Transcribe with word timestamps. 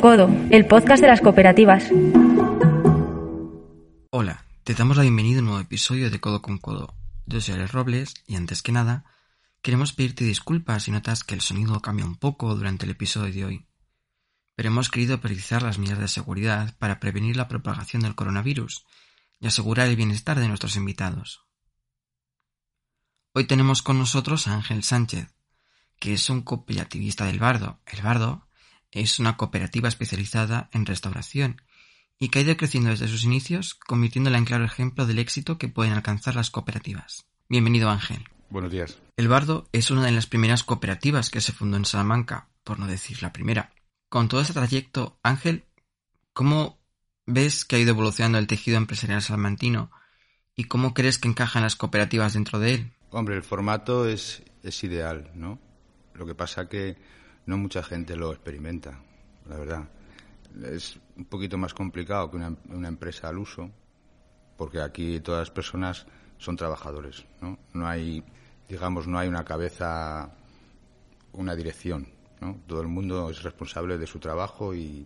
Codo 0.00 0.30
el 0.50 0.66
podcast 0.66 1.02
de 1.02 1.08
las 1.08 1.20
cooperativas. 1.20 1.84
Hola, 4.08 4.46
te 4.64 4.72
damos 4.72 4.96
la 4.96 5.02
bienvenida 5.02 5.36
a 5.36 5.40
un 5.40 5.48
nuevo 5.48 5.60
episodio 5.60 6.10
de 6.10 6.18
Codo 6.18 6.40
con 6.40 6.56
Codo. 6.56 6.94
Yo 7.26 7.42
soy 7.42 7.56
Alex 7.56 7.72
Robles 7.72 8.14
y 8.26 8.36
antes 8.36 8.62
que 8.62 8.72
nada, 8.72 9.04
queremos 9.60 9.92
pedirte 9.92 10.24
disculpas 10.24 10.84
si 10.84 10.90
notas 10.90 11.22
que 11.22 11.34
el 11.34 11.42
sonido 11.42 11.78
cambia 11.80 12.06
un 12.06 12.16
poco 12.16 12.54
durante 12.54 12.86
el 12.86 12.92
episodio 12.92 13.30
de 13.34 13.44
hoy. 13.44 13.66
Pero 14.56 14.70
hemos 14.70 14.88
querido 14.88 15.20
precisar 15.20 15.62
las 15.62 15.78
medidas 15.78 15.98
de 15.98 16.08
seguridad 16.08 16.74
para 16.78 16.98
prevenir 16.98 17.36
la 17.36 17.48
propagación 17.48 18.00
del 18.00 18.14
coronavirus 18.14 18.86
y 19.38 19.48
asegurar 19.48 19.88
el 19.88 19.96
bienestar 19.96 20.40
de 20.40 20.48
nuestros 20.48 20.76
invitados. 20.76 21.44
Hoy 23.34 23.44
tenemos 23.44 23.82
con 23.82 23.98
nosotros 23.98 24.48
a 24.48 24.54
Ángel 24.54 24.82
Sánchez, 24.82 25.28
que 25.98 26.14
es 26.14 26.30
un 26.30 26.40
cooperativista 26.40 27.26
del 27.26 27.38
Bardo. 27.38 27.80
El 27.84 28.00
Bardo 28.00 28.46
es 28.92 29.18
una 29.18 29.36
cooperativa 29.36 29.88
especializada 29.88 30.68
en 30.72 30.86
restauración 30.86 31.62
y 32.18 32.28
que 32.28 32.38
ha 32.38 32.42
ido 32.42 32.56
creciendo 32.56 32.90
desde 32.90 33.08
sus 33.08 33.24
inicios, 33.24 33.74
convirtiéndola 33.74 34.38
en 34.38 34.44
claro 34.44 34.64
ejemplo 34.64 35.06
del 35.06 35.18
éxito 35.18 35.58
que 35.58 35.68
pueden 35.68 35.94
alcanzar 35.94 36.36
las 36.36 36.50
cooperativas. 36.50 37.26
Bienvenido, 37.48 37.88
Ángel. 37.88 38.24
Buenos 38.50 38.70
días. 38.70 38.98
El 39.16 39.28
Bardo 39.28 39.68
es 39.72 39.90
una 39.90 40.04
de 40.04 40.12
las 40.12 40.26
primeras 40.26 40.62
cooperativas 40.62 41.30
que 41.30 41.40
se 41.40 41.52
fundó 41.52 41.76
en 41.76 41.84
Salamanca, 41.84 42.48
por 42.64 42.78
no 42.78 42.86
decir 42.86 43.22
la 43.22 43.32
primera. 43.32 43.72
Con 44.08 44.28
todo 44.28 44.40
ese 44.40 44.52
trayecto, 44.52 45.18
Ángel, 45.22 45.64
¿cómo 46.32 46.78
ves 47.26 47.64
que 47.64 47.76
ha 47.76 47.78
ido 47.78 47.90
evolucionando 47.90 48.38
el 48.38 48.46
tejido 48.46 48.76
empresarial 48.76 49.22
salmantino 49.22 49.90
y 50.56 50.64
cómo 50.64 50.94
crees 50.94 51.18
que 51.18 51.28
encajan 51.28 51.62
las 51.62 51.76
cooperativas 51.76 52.34
dentro 52.34 52.58
de 52.58 52.74
él? 52.74 52.92
Hombre, 53.10 53.36
el 53.36 53.42
formato 53.42 54.06
es, 54.06 54.42
es 54.62 54.84
ideal, 54.84 55.30
¿no? 55.34 55.58
Lo 56.14 56.26
que 56.26 56.34
pasa 56.34 56.68
que 56.68 56.96
no 57.50 57.58
mucha 57.58 57.82
gente 57.82 58.14
lo 58.16 58.30
experimenta, 58.30 59.00
la 59.48 59.56
verdad. 59.56 59.88
Es 60.64 61.00
un 61.16 61.24
poquito 61.24 61.58
más 61.58 61.74
complicado 61.74 62.30
que 62.30 62.36
una, 62.36 62.56
una 62.68 62.86
empresa 62.86 63.28
al 63.28 63.38
uso, 63.38 63.68
porque 64.56 64.80
aquí 64.80 65.18
todas 65.18 65.40
las 65.40 65.50
personas 65.50 66.06
son 66.38 66.54
trabajadores, 66.56 67.26
¿no? 67.40 67.58
No 67.72 67.88
hay, 67.88 68.22
digamos, 68.68 69.08
no 69.08 69.18
hay 69.18 69.28
una 69.28 69.44
cabeza, 69.44 70.32
una 71.32 71.56
dirección, 71.56 72.06
¿no? 72.40 72.60
Todo 72.68 72.82
el 72.82 72.88
mundo 72.88 73.28
es 73.30 73.42
responsable 73.42 73.98
de 73.98 74.06
su 74.06 74.20
trabajo 74.20 74.72
y, 74.72 75.04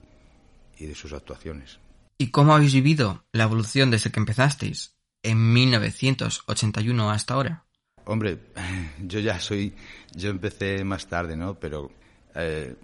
y 0.79 0.87
de 0.87 0.95
sus 0.95 1.15
actuaciones. 1.15 1.81
¿Y 2.19 2.31
cómo 2.31 2.55
habéis 2.55 2.75
vivido 2.75 3.25
la 3.33 3.45
evolución 3.45 3.91
desde 3.91 4.13
que 4.13 4.21
empezasteis 4.21 4.95
en 5.23 5.51
1981 5.51 7.11
hasta 7.11 7.35
ahora? 7.35 7.65
Hombre, 8.05 8.39
yo 9.03 9.19
ya 9.21 9.41
soy, 9.41 9.75
yo 10.15 10.29
empecé 10.29 10.85
más 10.85 11.07
tarde, 11.07 11.37
¿no? 11.37 11.55
Pero 11.55 11.91
eh, 12.35 12.75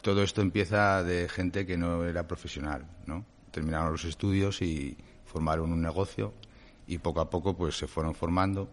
todo 0.00 0.22
esto 0.22 0.40
empieza 0.40 1.02
de 1.02 1.28
gente 1.28 1.66
que 1.66 1.76
no 1.76 2.04
era 2.04 2.26
profesional, 2.26 2.86
¿no? 3.06 3.24
Terminaron 3.50 3.92
los 3.92 4.04
estudios 4.04 4.62
y 4.62 4.96
formaron 5.26 5.72
un 5.72 5.82
negocio 5.82 6.32
y 6.86 6.98
poco 6.98 7.20
a 7.20 7.30
poco 7.30 7.56
pues 7.56 7.76
se 7.76 7.86
fueron 7.86 8.14
formando. 8.14 8.68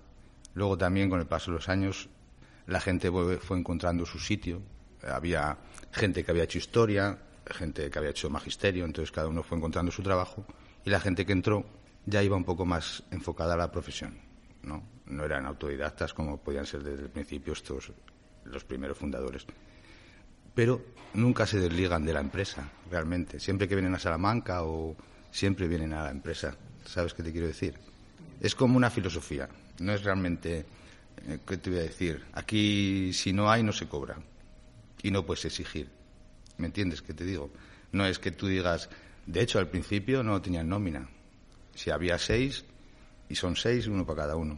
Luego 0.54 0.78
también 0.78 1.10
con 1.10 1.20
el 1.20 1.28
paso 1.28 1.52
de 1.52 1.58
los 1.58 1.70
años 1.70 2.10
la 2.68 2.80
gente 2.80 3.12
fue 3.40 3.58
encontrando 3.58 4.06
su 4.06 4.20
sitio. 4.20 4.62
Había 5.04 5.58
gente 5.92 6.24
que 6.24 6.32
había 6.32 6.44
hecho 6.44 6.58
historia, 6.58 7.18
gente 7.46 7.90
que 7.90 7.98
había 7.98 8.12
hecho 8.12 8.30
magisterio, 8.30 8.86
entonces 8.86 9.12
cada 9.12 9.28
uno 9.28 9.44
fue 9.44 9.58
encontrando 9.58 9.92
su 9.92 10.04
trabajo 10.04 10.46
y 10.86 10.90
la 10.90 11.00
gente 11.00 11.26
que 11.26 11.34
entró 11.34 11.66
ya 12.06 12.24
iba 12.24 12.36
un 12.36 12.44
poco 12.44 12.66
más 12.66 13.04
enfocada 13.12 13.54
a 13.54 13.58
la 13.58 13.72
profesión, 13.72 14.18
¿no? 14.64 14.84
no 15.06 15.26
eran 15.26 15.46
autodidactas 15.46 16.14
como 16.14 16.38
podían 16.38 16.66
ser 16.66 16.84
desde 16.84 17.04
el 17.04 17.10
principio 17.10 17.54
estos 17.54 17.92
los 18.46 18.64
primeros 18.64 18.98
fundadores. 18.98 19.46
Pero 20.60 20.82
nunca 21.14 21.46
se 21.46 21.58
desligan 21.58 22.04
de 22.04 22.12
la 22.12 22.20
empresa, 22.20 22.70
realmente. 22.92 23.40
Siempre 23.40 23.66
que 23.66 23.76
vienen 23.76 23.96
a 23.96 24.00
Salamanca 24.00 24.64
o 24.64 24.94
siempre 25.32 25.70
vienen 25.70 25.94
a 25.94 26.04
la 26.04 26.12
empresa. 26.12 26.54
¿Sabes 26.84 27.14
qué 27.14 27.24
te 27.24 27.32
quiero 27.32 27.48
decir? 27.48 27.76
Es 28.42 28.56
como 28.56 28.76
una 28.76 28.90
filosofía. 28.90 29.48
No 29.80 29.94
es 29.94 30.04
realmente, 30.04 30.66
eh, 31.30 31.40
¿qué 31.48 31.56
te 31.56 31.70
voy 31.70 31.80
a 31.80 31.84
decir? 31.84 32.26
Aquí 32.34 33.14
si 33.14 33.32
no 33.32 33.50
hay 33.50 33.64
no 33.64 33.72
se 33.72 33.88
cobra. 33.88 34.18
Y 35.02 35.12
no 35.12 35.26
puedes 35.26 35.46
exigir. 35.46 35.90
¿Me 36.58 36.66
entiendes 36.66 37.02
qué 37.02 37.14
te 37.14 37.24
digo? 37.24 37.50
No 37.94 38.06
es 38.06 38.20
que 38.20 38.32
tú 38.32 38.48
digas, 38.48 38.90
de 39.28 39.42
hecho 39.42 39.60
al 39.60 39.70
principio 39.70 40.24
no 40.24 40.42
tenían 40.42 40.68
nómina. 40.68 41.10
Si 41.74 41.90
había 41.90 42.18
seis, 42.18 42.66
y 43.30 43.36
son 43.36 43.56
seis, 43.56 43.88
uno 43.88 44.06
para 44.06 44.24
cada 44.24 44.36
uno 44.36 44.58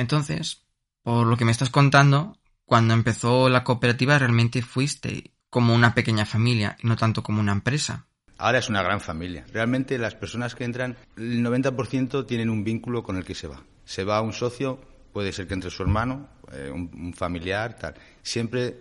entonces, 0.00 0.66
por 1.02 1.26
lo 1.26 1.36
que 1.36 1.44
me 1.44 1.50
estás 1.52 1.68
contando, 1.68 2.38
cuando 2.70 2.94
empezó 2.94 3.48
la 3.48 3.64
cooperativa 3.64 4.16
realmente 4.16 4.62
fuiste 4.62 5.32
como 5.50 5.74
una 5.74 5.92
pequeña 5.92 6.24
familia 6.24 6.76
y 6.80 6.86
no 6.86 6.94
tanto 6.94 7.20
como 7.20 7.40
una 7.40 7.50
empresa. 7.50 8.06
Ahora 8.38 8.60
es 8.60 8.68
una 8.68 8.80
gran 8.80 9.00
familia. 9.00 9.44
Realmente 9.52 9.98
las 9.98 10.14
personas 10.14 10.54
que 10.54 10.62
entran, 10.62 10.96
el 11.16 11.44
90% 11.44 12.28
tienen 12.28 12.48
un 12.48 12.62
vínculo 12.62 13.02
con 13.02 13.16
el 13.16 13.24
que 13.24 13.34
se 13.34 13.48
va. 13.48 13.64
Se 13.84 14.04
va 14.04 14.20
un 14.20 14.32
socio, 14.32 14.80
puede 15.12 15.32
ser 15.32 15.48
que 15.48 15.54
entre 15.54 15.68
su 15.68 15.82
hermano, 15.82 16.28
eh, 16.52 16.70
un, 16.70 17.12
familiar, 17.12 17.76
tal. 17.76 17.94
Siempre 18.22 18.76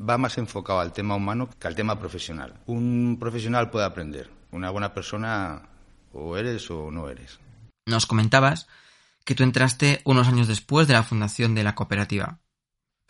va 0.00 0.16
más 0.16 0.38
enfocado 0.38 0.80
al 0.80 0.94
tema 0.94 1.14
humano 1.14 1.50
que 1.58 1.68
al 1.68 1.74
tema 1.74 1.98
profesional. 1.98 2.54
Un 2.64 3.18
profesional 3.20 3.68
puede 3.68 3.84
aprender. 3.84 4.30
Una 4.52 4.70
buena 4.70 4.94
persona 4.94 5.68
o 6.14 6.38
eres 6.38 6.70
o 6.70 6.90
no 6.90 7.10
eres. 7.10 7.38
Nos 7.84 8.06
comentabas 8.06 8.68
que 9.26 9.34
tú 9.34 9.42
entraste 9.42 10.00
unos 10.04 10.28
años 10.28 10.48
después 10.48 10.88
de 10.88 10.94
la 10.94 11.02
fundación 11.02 11.54
de 11.54 11.64
la 11.64 11.74
cooperativa. 11.74 12.40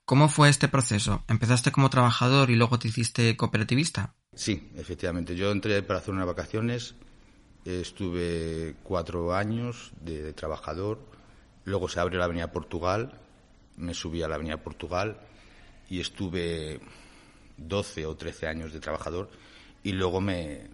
¿Cómo 0.07 0.29
fue 0.29 0.51
este 0.51 0.69
proceso? 0.69 1.25
¿Empezaste 1.29 1.73
como 1.73 1.89
trabajador 1.89 2.51
y 2.51 2.57
luego 2.57 2.79
te 2.79 2.89
hiciste 2.89 3.39
cooperativista? 3.39 4.15
Sí, 4.35 4.71
efectivamente. 4.77 5.35
Yo 5.35 5.51
entré 5.51 5.83
para 5.83 6.01
hacer 6.01 6.13
unas 6.13 6.27
vacaciones, 6.27 6.95
estuve 7.65 8.75
cuatro 8.83 9.35
años 9.35 9.93
de, 10.03 10.35
trabajador, 10.35 11.01
luego 11.65 11.89
se 11.89 12.01
abrió 12.01 12.19
la 12.19 12.27
Avenida 12.27 12.53
Portugal, 12.53 13.19
me 13.79 13.95
subí 13.95 14.23
a 14.23 14.29
la 14.29 14.35
Avenida 14.35 14.59
Portugal 14.59 15.17
y 15.89 16.01
estuve 16.01 16.81
12 17.57 18.05
o 18.05 18.15
13 18.15 18.47
años 18.47 18.75
de 18.75 18.81
trabajador 18.81 19.31
y 19.83 19.93
luego 19.93 20.21
me, 20.21 20.69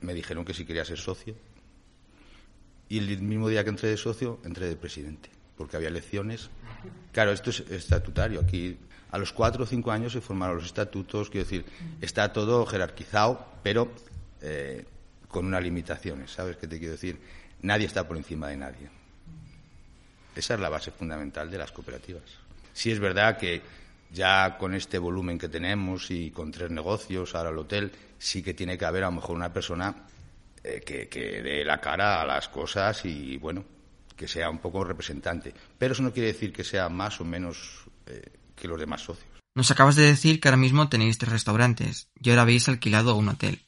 me 0.00 0.14
dijeron 0.14 0.44
que 0.44 0.54
si 0.54 0.64
quería 0.64 0.84
ser 0.84 0.98
socio 0.98 1.34
y 2.88 2.98
el 2.98 3.20
mismo 3.20 3.48
día 3.48 3.64
que 3.64 3.70
entré 3.70 3.88
de 3.88 3.96
socio, 3.96 4.38
entré 4.44 4.68
de 4.68 4.76
presidente, 4.76 5.30
porque 5.60 5.76
había 5.76 5.90
elecciones. 5.90 6.48
Claro, 7.12 7.32
esto 7.32 7.50
es 7.50 7.60
estatutario. 7.60 8.40
Aquí 8.40 8.78
a 9.10 9.18
los 9.18 9.30
cuatro 9.30 9.64
o 9.64 9.66
cinco 9.66 9.92
años 9.92 10.14
se 10.14 10.22
formaron 10.22 10.56
los 10.56 10.64
estatutos, 10.64 11.28
quiero 11.28 11.44
decir, 11.44 11.66
está 12.00 12.32
todo 12.32 12.64
jerarquizado, 12.64 13.46
pero 13.62 13.92
eh, 14.40 14.86
con 15.28 15.44
unas 15.44 15.62
limitaciones, 15.62 16.30
¿sabes 16.30 16.56
qué 16.56 16.66
te 16.66 16.78
quiero 16.78 16.92
decir? 16.92 17.20
Nadie 17.60 17.84
está 17.84 18.08
por 18.08 18.16
encima 18.16 18.48
de 18.48 18.56
nadie. 18.56 18.88
Esa 20.34 20.54
es 20.54 20.60
la 20.60 20.70
base 20.70 20.92
fundamental 20.92 21.50
de 21.50 21.58
las 21.58 21.72
cooperativas. 21.72 22.24
Sí 22.72 22.90
es 22.90 22.98
verdad 22.98 23.36
que 23.36 23.60
ya 24.10 24.56
con 24.56 24.74
este 24.74 24.96
volumen 24.96 25.38
que 25.38 25.50
tenemos 25.50 26.10
y 26.10 26.30
con 26.30 26.50
tres 26.52 26.70
negocios, 26.70 27.34
ahora 27.34 27.50
el 27.50 27.58
hotel, 27.58 27.92
sí 28.16 28.42
que 28.42 28.54
tiene 28.54 28.78
que 28.78 28.86
haber 28.86 29.04
a 29.04 29.08
lo 29.08 29.16
mejor 29.16 29.36
una 29.36 29.52
persona 29.52 29.94
eh, 30.64 30.80
que, 30.80 31.42
dé 31.42 31.66
la 31.66 31.78
cara 31.82 32.22
a 32.22 32.24
las 32.24 32.48
cosas 32.48 33.04
y, 33.04 33.36
bueno, 33.36 33.62
que 34.20 34.28
sea 34.28 34.50
un 34.50 34.58
poco 34.58 34.84
representante. 34.84 35.54
Pero 35.78 35.94
eso 35.94 36.02
no 36.02 36.12
quiere 36.12 36.26
decir 36.26 36.52
que 36.52 36.62
sea 36.62 36.90
más 36.90 37.22
o 37.22 37.24
menos 37.24 37.86
eh, 38.04 38.20
que 38.54 38.68
los 38.68 38.78
demás 38.78 39.00
socios. 39.00 39.26
Nos 39.54 39.70
acabas 39.70 39.96
de 39.96 40.02
decir 40.02 40.40
que 40.40 40.48
ahora 40.48 40.58
mismo 40.58 40.90
tenéis 40.90 41.16
tres 41.16 41.32
restaurantes 41.32 42.10
y 42.20 42.28
ahora 42.28 42.42
habéis 42.42 42.68
alquilado 42.68 43.16
un 43.16 43.30
hotel. 43.30 43.62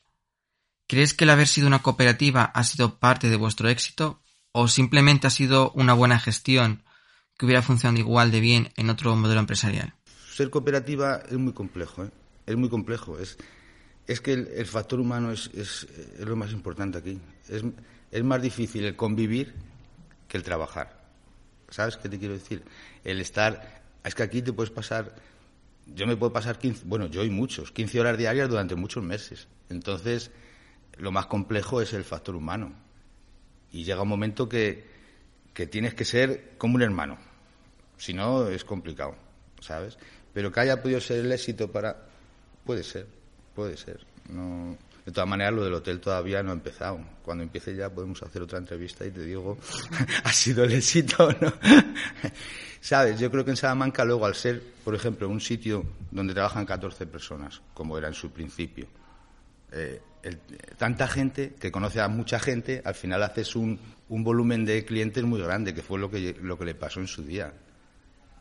¿Crees 0.86 1.14
que 1.14 1.24
el 1.24 1.30
haber 1.30 1.48
sido 1.48 1.68
una 1.68 1.80
cooperativa 1.80 2.44
ha 2.44 2.64
sido 2.64 2.98
parte 2.98 3.30
de 3.30 3.36
vuestro 3.36 3.70
éxito 3.70 4.20
o 4.52 4.68
simplemente 4.68 5.26
ha 5.26 5.30
sido 5.30 5.72
una 5.72 5.94
buena 5.94 6.18
gestión 6.18 6.84
que 7.38 7.46
hubiera 7.46 7.62
funcionado 7.62 7.98
igual 7.98 8.30
de 8.30 8.40
bien 8.40 8.72
en 8.76 8.90
otro 8.90 9.16
modelo 9.16 9.40
empresarial? 9.40 9.94
Ser 10.34 10.50
cooperativa 10.50 11.22
es 11.30 11.38
muy 11.38 11.54
complejo, 11.54 12.04
¿eh? 12.04 12.10
es 12.44 12.56
muy 12.56 12.68
complejo. 12.68 13.18
Es, 13.18 13.38
es 14.06 14.20
que 14.20 14.34
el, 14.34 14.66
factor 14.66 15.00
humano 15.00 15.32
es, 15.32 15.50
es, 15.54 15.86
lo 16.18 16.36
más 16.36 16.52
importante 16.52 16.98
aquí. 16.98 17.18
Es, 17.48 17.64
es, 18.10 18.22
más 18.22 18.42
difícil 18.42 18.84
el 18.84 18.96
convivir 18.96 19.71
que 20.32 20.38
el 20.38 20.44
trabajar. 20.44 20.96
¿Sabes 21.68 21.98
qué 21.98 22.08
te 22.08 22.18
quiero 22.18 22.32
decir? 22.32 22.64
El 23.04 23.20
estar. 23.20 23.82
Es 24.02 24.14
que 24.14 24.22
aquí 24.22 24.40
te 24.40 24.54
puedes 24.54 24.70
pasar. 24.70 25.14
Yo 25.84 26.06
me 26.06 26.16
puedo 26.16 26.32
pasar 26.32 26.58
15. 26.58 26.84
Bueno, 26.86 27.04
yo 27.04 27.22
y 27.22 27.28
muchos. 27.28 27.70
15 27.70 28.00
horas 28.00 28.16
diarias 28.16 28.48
durante 28.48 28.74
muchos 28.74 29.04
meses. 29.04 29.46
Entonces, 29.68 30.30
lo 30.96 31.12
más 31.12 31.26
complejo 31.26 31.82
es 31.82 31.92
el 31.92 32.02
factor 32.02 32.34
humano. 32.34 32.72
Y 33.72 33.84
llega 33.84 34.00
un 34.00 34.08
momento 34.08 34.48
que, 34.48 34.86
que 35.52 35.66
tienes 35.66 35.92
que 35.92 36.06
ser 36.06 36.54
como 36.56 36.76
un 36.76 36.82
hermano. 36.82 37.18
Si 37.98 38.14
no, 38.14 38.48
es 38.48 38.64
complicado. 38.64 39.14
¿Sabes? 39.60 39.98
Pero 40.32 40.50
que 40.50 40.60
haya 40.60 40.82
podido 40.82 40.98
ser 41.02 41.26
el 41.26 41.30
éxito 41.30 41.70
para. 41.70 42.06
Puede 42.64 42.84
ser. 42.84 43.06
Puede 43.54 43.76
ser. 43.76 44.00
No, 44.30 44.78
de 45.04 45.10
todas 45.10 45.28
maneras, 45.28 45.52
lo 45.52 45.64
del 45.64 45.74
hotel 45.74 46.00
todavía 46.00 46.42
no 46.42 46.50
ha 46.50 46.54
empezado. 46.54 47.00
Cuando 47.24 47.42
empiece 47.42 47.74
ya 47.74 47.90
podemos 47.90 48.22
hacer 48.22 48.42
otra 48.42 48.58
entrevista 48.58 49.04
y 49.04 49.10
te 49.10 49.22
digo, 49.22 49.58
ha 50.24 50.32
sido 50.32 50.64
el 50.64 50.72
éxito, 50.72 51.30
¿no? 51.40 51.52
Sabes, 52.80 53.18
yo 53.18 53.30
creo 53.30 53.44
que 53.44 53.50
en 53.50 53.56
Salamanca 53.56 54.04
luego, 54.04 54.26
al 54.26 54.34
ser, 54.34 54.62
por 54.84 54.94
ejemplo, 54.94 55.28
un 55.28 55.40
sitio 55.40 55.84
donde 56.10 56.34
trabajan 56.34 56.66
14 56.66 57.06
personas, 57.06 57.60
como 57.74 57.96
era 57.96 58.08
en 58.08 58.14
su 58.14 58.30
principio, 58.32 58.86
eh, 59.70 60.00
tanta 60.76 61.08
gente 61.08 61.54
que 61.58 61.70
conoce 61.72 62.00
a 62.00 62.08
mucha 62.08 62.38
gente, 62.38 62.82
al 62.84 62.94
final 62.94 63.22
haces 63.22 63.56
un, 63.56 63.78
un 64.08 64.24
volumen 64.24 64.64
de 64.64 64.84
clientes 64.84 65.22
muy 65.24 65.40
grande, 65.40 65.74
que 65.74 65.82
fue 65.82 65.98
lo 65.98 66.10
que, 66.10 66.36
lo 66.40 66.58
que 66.58 66.64
le 66.64 66.74
pasó 66.74 67.00
en 67.00 67.06
su 67.06 67.22
día 67.22 67.52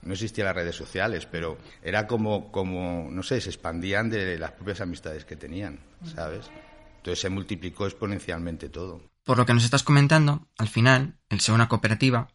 no 0.04 0.14
existían 0.14 0.46
las 0.46 0.56
redes 0.56 0.76
sociales, 0.76 1.26
pero 1.26 1.58
era 1.82 2.08
como, 2.08 2.52
como, 2.52 3.10
no 3.12 3.24
sé, 3.24 3.40
se 3.42 3.50
expandían 3.50 4.10
de 4.10 4.38
las 4.38 4.52
propias 4.52 4.82
amistades 4.82 5.26
que 5.26 5.36
tenían, 5.36 5.80
¿sabes? 6.16 6.50
Entonces 6.98 7.20
se 7.20 7.30
multiplicó 7.30 7.86
exponencialmente 7.86 8.70
todo. 8.70 9.02
Por 9.24 9.38
lo 9.38 9.46
que 9.46 9.54
nos 9.54 9.64
estás 9.64 9.84
comentando, 9.84 10.48
al 10.58 10.68
final, 10.68 11.18
el 11.30 11.40
ser 11.40 11.56
una 11.56 11.68
cooperativa, 11.68 12.30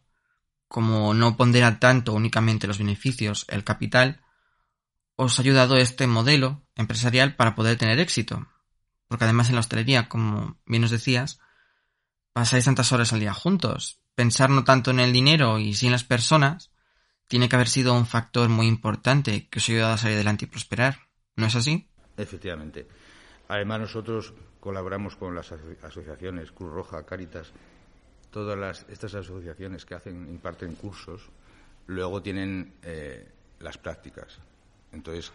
como 0.67 1.13
no 1.13 1.37
pondera 1.37 1.79
tanto 1.79 2.13
únicamente 2.13 2.67
los 2.67 2.77
beneficios, 2.77 3.45
el 3.49 3.63
capital, 3.63 4.21
os 5.15 5.37
ha 5.37 5.41
ayudado 5.41 5.77
este 5.77 6.07
modelo 6.07 6.63
empresarial 6.75 7.35
para 7.35 7.55
poder 7.55 7.77
tener 7.77 7.99
éxito. 7.99 8.47
Porque 9.07 9.23
además 9.23 9.49
en 9.49 9.55
la 9.55 9.61
hostelería, 9.61 10.09
como 10.09 10.57
bien 10.65 10.81
nos 10.81 10.91
decías, 10.91 11.39
pasáis 12.33 12.65
tantas 12.65 12.91
horas 12.91 13.13
al 13.13 13.19
día 13.19 13.33
juntos. 13.33 13.99
Pensar 14.15 14.49
no 14.49 14.63
tanto 14.63 14.91
en 14.91 14.99
el 14.99 15.13
dinero 15.13 15.59
y 15.59 15.73
sí 15.73 15.87
en 15.87 15.91
las 15.91 16.03
personas, 16.03 16.71
tiene 17.27 17.49
que 17.49 17.55
haber 17.55 17.67
sido 17.67 17.93
un 17.93 18.05
factor 18.05 18.49
muy 18.49 18.67
importante 18.67 19.47
que 19.49 19.59
os 19.59 19.69
ha 19.69 19.71
ayudado 19.71 19.93
a 19.93 19.97
salir 19.97 20.15
adelante 20.15 20.45
y 20.45 20.47
prosperar. 20.47 20.97
¿No 21.35 21.45
es 21.45 21.55
así? 21.55 21.87
Efectivamente. 22.15 22.87
Además, 23.47 23.81
nosotros 23.81 24.33
colaboramos 24.59 25.15
con 25.15 25.35
las 25.35 25.51
asociaciones 25.83 26.51
Cruz 26.51 26.71
Roja, 26.71 27.05
Cáritas, 27.05 27.51
todas 28.31 28.57
las, 28.57 28.85
estas 28.89 29.13
asociaciones 29.15 29.85
que 29.85 29.95
hacen, 29.95 30.27
imparten 30.29 30.75
cursos, 30.75 31.29
luego 31.85 32.21
tienen 32.21 32.73
eh, 32.83 33.27
las 33.59 33.77
prácticas. 33.77 34.39
Entonces, 34.91 35.31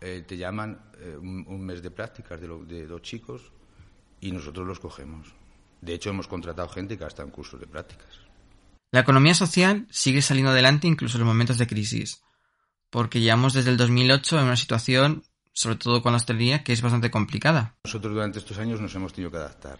eh, 0.00 0.24
te 0.26 0.36
llaman 0.36 0.80
eh, 0.98 1.16
un, 1.16 1.60
mes 1.64 1.82
de 1.82 1.90
prácticas 1.90 2.40
de, 2.40 2.48
de, 2.66 2.86
dos 2.86 3.02
chicos 3.02 3.52
y 4.20 4.32
nosotros 4.32 4.66
los 4.66 4.80
cogemos. 4.80 5.32
De 5.80 5.94
hecho, 5.94 6.10
hemos 6.10 6.28
contratado 6.28 6.68
gente 6.68 6.98
que 6.98 7.04
ha 7.04 7.08
estado 7.08 7.28
en 7.28 7.32
cursos 7.32 7.60
de 7.60 7.66
prácticas. 7.66 8.29
La 8.92 9.00
economía 9.00 9.34
social 9.34 9.86
sigue 9.90 10.20
saliendo 10.20 10.50
adelante 10.50 10.88
incluso 10.88 11.16
en 11.16 11.20
los 11.20 11.28
momentos 11.28 11.58
de 11.58 11.68
crisis, 11.68 12.24
porque 12.90 13.20
llevamos 13.20 13.52
desde 13.52 13.70
el 13.70 13.76
2008 13.76 14.38
en 14.38 14.44
una 14.46 14.56
situación, 14.56 15.22
sobre 15.52 15.76
todo 15.76 16.02
con 16.02 16.10
la 16.12 16.16
hostelería, 16.16 16.64
que 16.64 16.72
es 16.72 16.82
bastante 16.82 17.08
complicada. 17.08 17.76
Nosotros 17.84 18.14
durante 18.14 18.40
estos 18.40 18.58
años 18.58 18.80
nos 18.80 18.92
hemos 18.96 19.12
tenido 19.12 19.30
que 19.30 19.36
adaptar. 19.36 19.78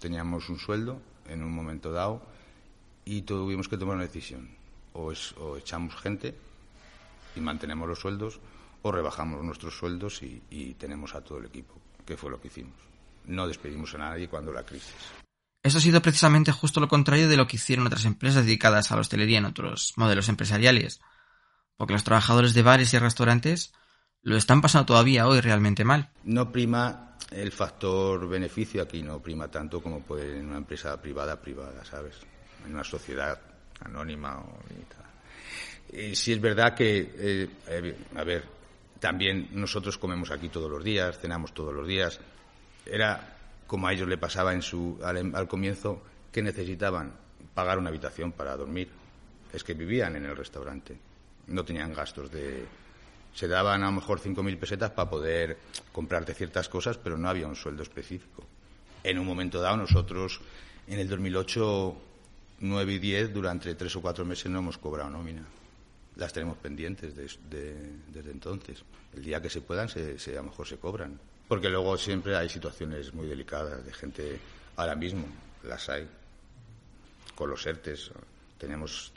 Teníamos 0.00 0.48
un 0.48 0.58
sueldo 0.58 1.00
en 1.28 1.44
un 1.44 1.52
momento 1.52 1.92
dado 1.92 2.22
y 3.04 3.22
tuvimos 3.22 3.68
que 3.68 3.76
tomar 3.76 3.94
una 3.94 4.06
decisión. 4.06 4.50
O, 4.94 5.12
echamos 5.56 5.94
gente 5.94 6.34
y 7.36 7.40
mantenemos 7.40 7.88
los 7.88 8.00
sueldos 8.00 8.40
o 8.82 8.90
rebajamos 8.90 9.44
nuestros 9.44 9.78
sueldos 9.78 10.24
y, 10.24 10.42
y 10.50 10.74
tenemos 10.74 11.14
a 11.14 11.20
todo 11.20 11.38
el 11.38 11.46
equipo, 11.46 11.74
que 12.04 12.16
fue 12.16 12.32
lo 12.32 12.40
que 12.40 12.48
hicimos. 12.48 12.74
No 13.26 13.46
despedimos 13.46 13.94
a 13.94 13.98
nadie 13.98 14.26
cuando 14.26 14.52
la 14.52 14.64
crisis. 14.64 14.96
Eso 15.62 15.78
ha 15.78 15.80
sido 15.80 16.00
precisamente 16.00 16.52
justo 16.52 16.80
lo 16.80 16.88
contrario 16.88 17.28
de 17.28 17.36
lo 17.36 17.46
que 17.46 17.56
hicieron 17.56 17.86
otras 17.86 18.04
empresas 18.04 18.44
dedicadas 18.44 18.90
a 18.90 18.94
la 18.94 19.02
hostelería 19.02 19.38
en 19.38 19.44
otros 19.44 19.92
modelos 19.96 20.28
empresariales, 20.28 21.00
porque 21.76 21.92
los 21.92 22.04
trabajadores 22.04 22.54
de 22.54 22.62
bares 22.62 22.94
y 22.94 22.98
restaurantes 22.98 23.72
lo 24.22 24.36
están 24.36 24.60
pasando 24.60 24.86
todavía 24.86 25.26
hoy 25.26 25.40
realmente 25.40 25.84
mal. 25.84 26.10
No 26.24 26.50
prima 26.50 27.16
el 27.30 27.52
factor 27.52 28.28
beneficio 28.28 28.82
aquí, 28.82 29.02
no 29.02 29.20
prima 29.20 29.48
tanto 29.48 29.82
como 29.82 30.00
puede 30.00 30.38
en 30.38 30.48
una 30.48 30.58
empresa 30.58 31.00
privada 31.00 31.40
privada, 31.40 31.84
¿sabes? 31.84 32.16
En 32.64 32.74
una 32.74 32.84
sociedad 32.84 33.38
anónima 33.84 34.38
o 34.38 34.60
y 35.92 36.14
sí 36.14 36.32
es 36.32 36.40
verdad 36.40 36.74
que, 36.74 36.98
eh, 37.18 37.48
eh, 37.66 37.96
a 38.14 38.24
ver, 38.24 38.44
también 39.00 39.48
nosotros 39.52 39.98
comemos 39.98 40.30
aquí 40.30 40.48
todos 40.48 40.70
los 40.70 40.84
días, 40.84 41.18
cenamos 41.18 41.52
todos 41.52 41.74
los 41.74 41.86
días. 41.86 42.20
Era 42.86 43.38
como 43.70 43.86
a 43.86 43.92
ellos 43.92 44.08
le 44.08 44.18
pasaba 44.18 44.52
en 44.52 44.62
su, 44.62 44.98
al, 45.00 45.46
comienzo, 45.46 46.02
que 46.32 46.42
necesitaban 46.42 47.12
pagar 47.54 47.78
una 47.78 47.90
habitación 47.90 48.32
para 48.32 48.56
dormir. 48.56 48.88
Es 49.52 49.62
que 49.62 49.74
vivían 49.74 50.16
en 50.16 50.24
el 50.24 50.36
restaurante, 50.36 50.98
no 51.46 51.64
tenían 51.64 51.94
gastos 51.94 52.32
de... 52.32 52.66
Se 53.32 53.46
daban 53.46 53.84
a 53.84 53.86
lo 53.86 53.92
mejor 53.92 54.20
5.000 54.20 54.58
pesetas 54.58 54.90
para 54.90 55.08
poder 55.08 55.56
comprarte 55.92 56.34
ciertas 56.34 56.68
cosas, 56.68 56.98
pero 56.98 57.16
no 57.16 57.28
había 57.28 57.46
un 57.46 57.54
sueldo 57.54 57.84
específico. 57.84 58.42
En 59.04 59.20
un 59.20 59.26
momento 59.26 59.60
dado, 59.60 59.76
nosotros, 59.76 60.40
en 60.88 60.98
el 60.98 61.08
2008, 61.08 61.96
9 62.62 62.92
y 62.92 62.98
10, 62.98 63.32
durante 63.32 63.72
tres 63.76 63.94
o 63.94 64.02
cuatro 64.02 64.24
meses 64.24 64.50
no 64.50 64.58
hemos 64.58 64.78
cobrado 64.78 65.10
nómina. 65.10 65.44
Las 66.16 66.32
tenemos 66.32 66.56
pendientes 66.56 67.14
desde 67.14 68.30
entonces. 68.32 68.82
El 69.14 69.22
día 69.22 69.40
que 69.40 69.48
se 69.48 69.60
puedan, 69.60 69.88
se, 69.88 70.16
a 70.32 70.42
lo 70.42 70.50
mejor 70.50 70.66
se 70.66 70.78
cobran. 70.78 71.20
Porque 71.50 71.68
luego 71.68 71.98
siempre 71.98 72.36
hay 72.36 72.48
situaciones 72.48 73.12
muy 73.12 73.26
delicadas 73.26 73.84
de 73.84 73.92
gente, 73.92 74.38
ahora 74.76 74.94
mismo 74.94 75.26
las 75.64 75.88
hay, 75.88 76.08
con 77.34 77.50
los 77.50 77.66
ERTES. 77.66 78.12
Tenemos 78.56 79.12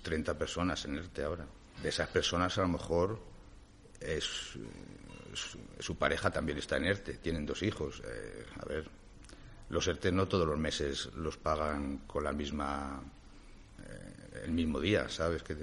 30 0.00 0.38
personas 0.38 0.82
en 0.86 0.96
ERTE 0.96 1.24
ahora. 1.24 1.44
De 1.82 1.90
esas 1.90 2.08
personas 2.08 2.56
a 2.56 2.62
lo 2.62 2.68
mejor 2.68 3.20
es, 4.00 4.54
su 5.78 5.96
pareja 5.98 6.30
también 6.30 6.56
está 6.56 6.78
en 6.78 6.86
ERTE, 6.86 7.18
tienen 7.18 7.44
dos 7.44 7.62
hijos. 7.62 8.00
Eh, 8.06 8.46
a 8.58 8.64
ver, 8.64 8.88
los 9.68 9.86
ERTE 9.86 10.10
no 10.10 10.26
todos 10.26 10.46
los 10.46 10.58
meses 10.58 11.10
los 11.16 11.36
pagan 11.36 11.98
con 12.06 12.24
la 12.24 12.32
misma, 12.32 13.02
eh, 13.86 14.44
el 14.44 14.52
mismo 14.52 14.80
día, 14.80 15.10
¿sabes? 15.10 15.42
Que 15.42 15.54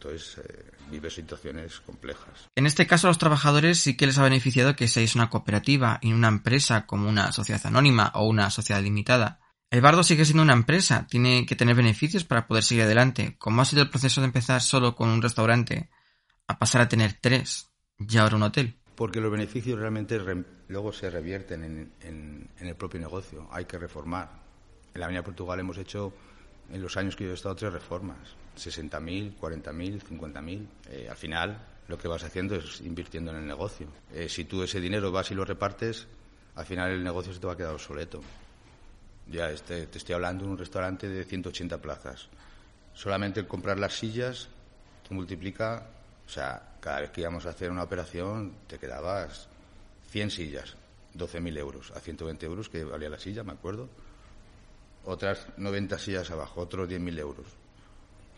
entonces, 0.00 0.38
eh, 0.38 0.64
vive 0.92 1.10
situaciones 1.10 1.80
complejas. 1.80 2.48
En 2.54 2.66
este 2.66 2.86
caso, 2.86 3.08
a 3.08 3.10
los 3.10 3.18
trabajadores 3.18 3.80
sí 3.80 3.96
que 3.96 4.06
les 4.06 4.16
ha 4.18 4.22
beneficiado 4.22 4.76
que 4.76 4.86
seáis 4.86 5.16
una 5.16 5.28
cooperativa 5.28 5.98
y 6.00 6.12
una 6.12 6.28
empresa 6.28 6.86
como 6.86 7.08
una 7.08 7.32
sociedad 7.32 7.66
anónima 7.66 8.12
o 8.14 8.28
una 8.28 8.48
sociedad 8.50 8.80
limitada. 8.80 9.40
El 9.70 9.80
bardo 9.80 10.04
sigue 10.04 10.24
siendo 10.24 10.44
una 10.44 10.52
empresa, 10.52 11.08
tiene 11.10 11.44
que 11.46 11.56
tener 11.56 11.74
beneficios 11.74 12.22
para 12.22 12.46
poder 12.46 12.62
seguir 12.62 12.84
adelante. 12.84 13.34
¿Cómo 13.38 13.60
ha 13.60 13.64
sido 13.64 13.82
el 13.82 13.90
proceso 13.90 14.20
de 14.20 14.28
empezar 14.28 14.60
solo 14.60 14.94
con 14.94 15.08
un 15.08 15.20
restaurante 15.20 15.90
a 16.46 16.58
pasar 16.60 16.82
a 16.82 16.88
tener 16.88 17.14
tres 17.20 17.68
y 17.98 18.16
ahora 18.18 18.36
un 18.36 18.44
hotel? 18.44 18.78
Porque 18.94 19.20
los 19.20 19.32
beneficios 19.32 19.80
realmente 19.80 20.20
luego 20.68 20.92
se 20.92 21.10
revierten 21.10 21.64
en, 21.64 22.48
en 22.56 22.66
el 22.66 22.76
propio 22.76 23.00
negocio. 23.00 23.48
Hay 23.50 23.64
que 23.64 23.78
reformar. 23.78 24.30
En 24.94 25.00
la 25.00 25.06
Avenida 25.06 25.24
Portugal 25.24 25.58
hemos 25.58 25.76
hecho 25.76 26.14
en 26.70 26.82
los 26.82 26.96
años 26.96 27.16
que 27.16 27.24
yo 27.24 27.30
he 27.32 27.34
estado 27.34 27.56
tres 27.56 27.72
reformas, 27.72 28.36
60.000, 28.58 29.36
40.000, 29.38 30.02
50.000. 30.02 30.66
Eh, 30.90 31.06
al 31.08 31.16
final 31.16 31.58
lo 31.88 31.96
que 31.96 32.08
vas 32.08 32.22
haciendo 32.24 32.56
es 32.56 32.80
invirtiendo 32.80 33.30
en 33.30 33.38
el 33.38 33.46
negocio. 33.46 33.86
Eh, 34.12 34.28
si 34.28 34.44
tú 34.44 34.62
ese 34.62 34.80
dinero 34.80 35.10
vas 35.10 35.30
y 35.30 35.34
lo 35.34 35.44
repartes, 35.44 36.06
al 36.54 36.66
final 36.66 36.90
el 36.90 37.02
negocio 37.02 37.32
se 37.32 37.40
te 37.40 37.46
va 37.46 37.54
a 37.54 37.56
quedar 37.56 37.74
obsoleto. 37.74 38.20
Ya 39.26 39.50
este, 39.50 39.86
te 39.86 39.98
estoy 39.98 40.14
hablando 40.14 40.44
de 40.44 40.50
un 40.50 40.58
restaurante 40.58 41.08
de 41.08 41.24
180 41.24 41.78
plazas. 41.78 42.28
Solamente 42.94 43.40
el 43.40 43.46
comprar 43.46 43.78
las 43.78 43.94
sillas 43.94 44.48
te 45.06 45.14
multiplica, 45.14 45.86
o 46.26 46.28
sea, 46.28 46.76
cada 46.80 47.00
vez 47.00 47.10
que 47.10 47.20
íbamos 47.20 47.46
a 47.46 47.50
hacer 47.50 47.70
una 47.70 47.82
operación 47.82 48.54
te 48.66 48.78
quedabas 48.78 49.48
100 50.10 50.30
sillas, 50.30 50.76
12.000 51.16 51.58
euros, 51.58 51.90
a 51.92 52.00
120 52.00 52.46
euros 52.46 52.68
que 52.68 52.84
valía 52.84 53.08
la 53.08 53.18
silla, 53.18 53.44
me 53.44 53.52
acuerdo 53.52 53.88
otras 55.08 55.46
90 55.56 55.98
sillas 55.98 56.30
abajo, 56.30 56.60
otros 56.60 56.88
10.000 56.88 57.18
euros. 57.18 57.46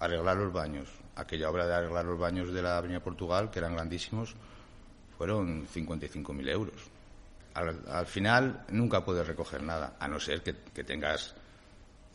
Arreglar 0.01 0.37
los 0.37 0.53
baños. 0.53 0.89
Aquella 1.17 1.51
obra 1.51 1.67
de 1.67 1.75
arreglar 1.75 2.05
los 2.05 2.19
baños 2.19 2.53
de 2.53 2.63
la 2.63 2.79
Avenida 2.79 3.01
Portugal, 3.01 3.51
que 3.51 3.59
eran 3.59 3.75
grandísimos, 3.75 4.35
fueron 5.17 5.67
55.000 5.69 6.49
euros. 6.49 6.75
Al, 7.55 8.07
final 8.07 8.65
nunca 8.71 9.05
puedes 9.05 9.27
recoger 9.27 9.63
nada, 9.63 9.97
a 9.99 10.09
no 10.09 10.19
ser 10.19 10.43
que, 10.43 10.55
tengas 10.85 11.35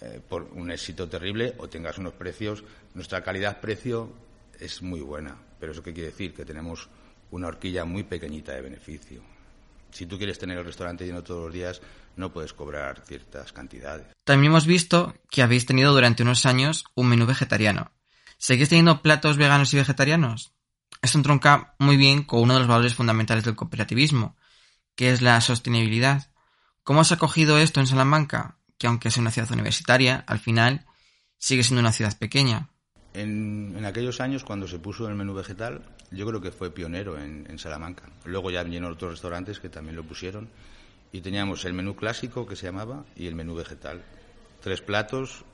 eh, 0.02 0.22
por 0.28 0.44
un 0.54 0.72
éxito 0.72 1.08
terrible 1.08 1.54
o 1.58 1.68
tengas 1.68 1.98
unos 1.98 2.14
precios. 2.14 2.64
Nuestra 2.94 3.22
calidad-precio 3.22 4.10
es 4.60 4.82
muy 4.82 5.02
buena, 5.02 5.38
pero 5.60 5.74
eso 5.74 5.84
qué 5.84 5.94
quiere 5.94 6.10
decir 6.10 6.34
que 6.34 6.46
tenemos 6.46 6.90
una 7.32 7.48
horquilla 7.48 7.86
muy 7.86 8.04
pequeñita 8.04 8.54
de 8.54 8.62
beneficio. 8.62 9.35
Si 9.96 10.08
tú 10.08 10.18
quieres 10.18 10.38
tener 10.38 10.58
el 10.58 10.66
restaurante 10.66 11.06
lleno 11.06 11.24
todos 11.24 11.46
los 11.46 11.54
días, 11.54 11.82
no 12.18 12.34
puedes 12.34 12.52
cobrar 12.52 13.02
ciertas 13.08 13.54
cantidades. 13.54 14.06
También 14.26 14.52
hemos 14.52 14.66
visto 14.66 15.16
que 15.32 15.42
habéis 15.42 15.66
tenido 15.66 15.94
durante 15.94 16.22
unos 16.22 16.46
años 16.46 16.84
un 16.96 17.08
menú 17.08 17.26
vegetariano. 17.26 17.94
¿Seguís 18.38 18.68
teniendo 18.68 19.02
platos 19.02 19.38
veganos 19.38 19.74
y 19.74 19.78
vegetarianos? 19.78 20.52
Esto 21.02 21.18
entronca 21.18 21.76
muy 21.80 21.96
bien 21.96 22.24
con 22.24 22.42
uno 22.42 22.56
de 22.56 22.60
los 22.60 22.68
valores 22.68 22.94
fundamentales 22.94 23.46
del 23.46 23.56
cooperativismo, 23.56 24.36
que 24.98 25.12
es 25.12 25.22
la 25.22 25.40
sostenibilidad. 25.40 26.30
¿Cómo 26.84 27.00
has 27.00 27.14
acogido 27.14 27.58
esto 27.58 27.80
en 27.80 27.88
Salamanca? 27.88 28.58
Que 28.78 28.88
aunque 28.88 29.12
sea 29.12 29.22
una 29.22 29.32
ciudad 29.32 29.54
universitaria, 29.54 30.26
al 30.28 30.40
final 30.40 30.86
sigue 31.38 31.64
siendo 31.64 31.80
una 31.80 31.94
ciudad 31.94 32.18
pequeña. 32.18 32.68
En, 33.16 33.86
aquellos 33.86 34.20
años, 34.20 34.44
cuando 34.44 34.68
se 34.68 34.78
puso 34.78 35.08
el 35.08 35.16
menú 35.16 35.34
vegetal, 35.34 35.82
yo 36.12 36.28
creo 36.28 36.42
que 36.42 36.52
fue 36.52 36.70
pionero 36.70 37.18
en, 37.18 37.58
Salamanca. 37.58 38.04
Luego 38.26 38.52
ya 38.52 38.62
vinieron 38.62 38.92
otros 38.92 39.12
restaurantes 39.12 39.62
que 39.62 39.70
también 39.70 39.96
lo 39.96 40.04
pusieron 40.04 40.50
y 41.14 41.22
teníamos 41.22 41.64
el 41.64 41.74
menú 41.74 41.96
clásico 41.96 42.46
que 42.46 42.58
se 42.58 42.66
llamaba 42.66 43.06
y 43.16 43.28
el 43.28 43.36
menú 43.36 43.56
vegetal. 43.56 44.04
Tres 44.62 44.82
platos, 44.82 45.46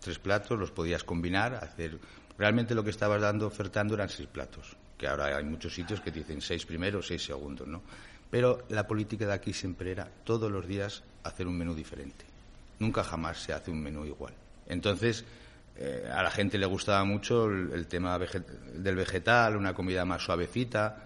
tres 0.00 0.18
platos, 0.18 0.58
los 0.58 0.72
podías 0.72 1.04
combinar, 1.04 1.54
hacer. 1.54 1.98
Realmente 2.36 2.74
lo 2.74 2.82
que 2.82 2.90
estabas 2.90 3.20
dando, 3.20 3.46
ofertando 3.46 3.94
eran 3.94 4.08
seis 4.08 4.28
platos, 4.28 4.76
que 4.98 5.06
ahora 5.06 5.36
hay 5.36 5.44
muchos 5.44 5.72
sitios 5.72 6.00
que 6.00 6.10
dicen 6.10 6.40
seis 6.40 6.66
primeros, 6.66 7.06
seis 7.06 7.24
segundos, 7.24 7.68
¿no? 7.68 7.82
Pero 8.30 8.64
la 8.68 8.88
política 8.88 9.26
de 9.26 9.32
aquí 9.32 9.52
siempre 9.52 9.92
era 9.92 10.10
todos 10.24 10.50
los 10.50 10.66
días 10.66 11.04
hacer 11.22 11.46
un 11.46 11.56
menú 11.56 11.72
diferente. 11.72 12.24
Nunca 12.80 13.04
jamás 13.04 13.38
se 13.38 13.52
hace 13.52 13.70
un 13.70 13.80
menú 13.80 14.04
igual. 14.04 14.34
Entonces, 14.66 15.24
eh, 15.78 16.10
a 16.12 16.22
la 16.22 16.30
gente 16.30 16.58
le 16.58 16.66
gustaba 16.66 17.04
mucho 17.04 17.46
el, 17.46 17.86
tema 17.86 18.18
del 18.18 18.96
vegetal, 18.96 19.56
una 19.56 19.74
comida 19.74 20.04
más 20.04 20.22
suavecita, 20.22 21.04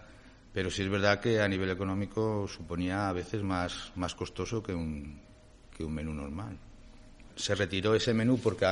pero 0.52 0.70
sí 0.70 0.82
es 0.82 0.88
verdad 0.88 1.20
que 1.20 1.40
a 1.40 1.48
nivel 1.48 1.70
económico 1.70 2.46
suponía 2.48 3.08
a 3.08 3.12
veces 3.12 3.42
más, 3.42 3.92
más 3.96 4.14
costoso 4.14 4.62
que 4.62 4.74
un, 4.74 5.20
que 5.76 5.84
un 5.84 5.94
menú 5.94 6.12
normal. 6.12 6.56
Se 7.36 7.54
retiró 7.54 7.94
ese 7.94 8.12
menú 8.12 8.38
porque 8.38 8.66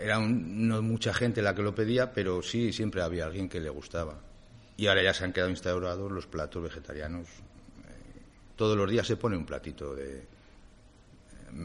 era 0.00 0.18
no 0.18 0.82
mucha 0.82 1.14
gente 1.14 1.42
la 1.42 1.54
que 1.54 1.62
lo 1.62 1.74
pedía, 1.74 2.12
pero 2.12 2.42
sí 2.42 2.72
siempre 2.72 3.02
había 3.02 3.26
alguien 3.26 3.48
que 3.48 3.60
le 3.60 3.70
gustaba. 3.70 4.18
Y 4.76 4.86
ahora 4.86 5.02
ya 5.02 5.14
se 5.14 5.24
han 5.24 5.32
quedado 5.32 5.50
instaurados 5.50 6.10
los 6.10 6.26
platos 6.26 6.62
vegetarianos. 6.62 7.28
Eh, 7.28 8.20
todos 8.56 8.76
los 8.76 8.90
días 8.90 9.06
se 9.06 9.16
pone 9.16 9.36
un 9.36 9.44
platito 9.44 9.94
de. 9.94 10.18
Eh, 10.18 10.26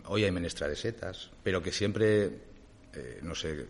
hoy 0.06 0.24
hay 0.24 0.32
menestra 0.32 0.68
de 0.68 0.76
setas, 0.76 1.30
pero 1.44 1.62
que 1.62 1.72
siempre, 1.72 2.30
eh, 2.98 3.20
no 3.22 3.36
sé, 3.36 3.68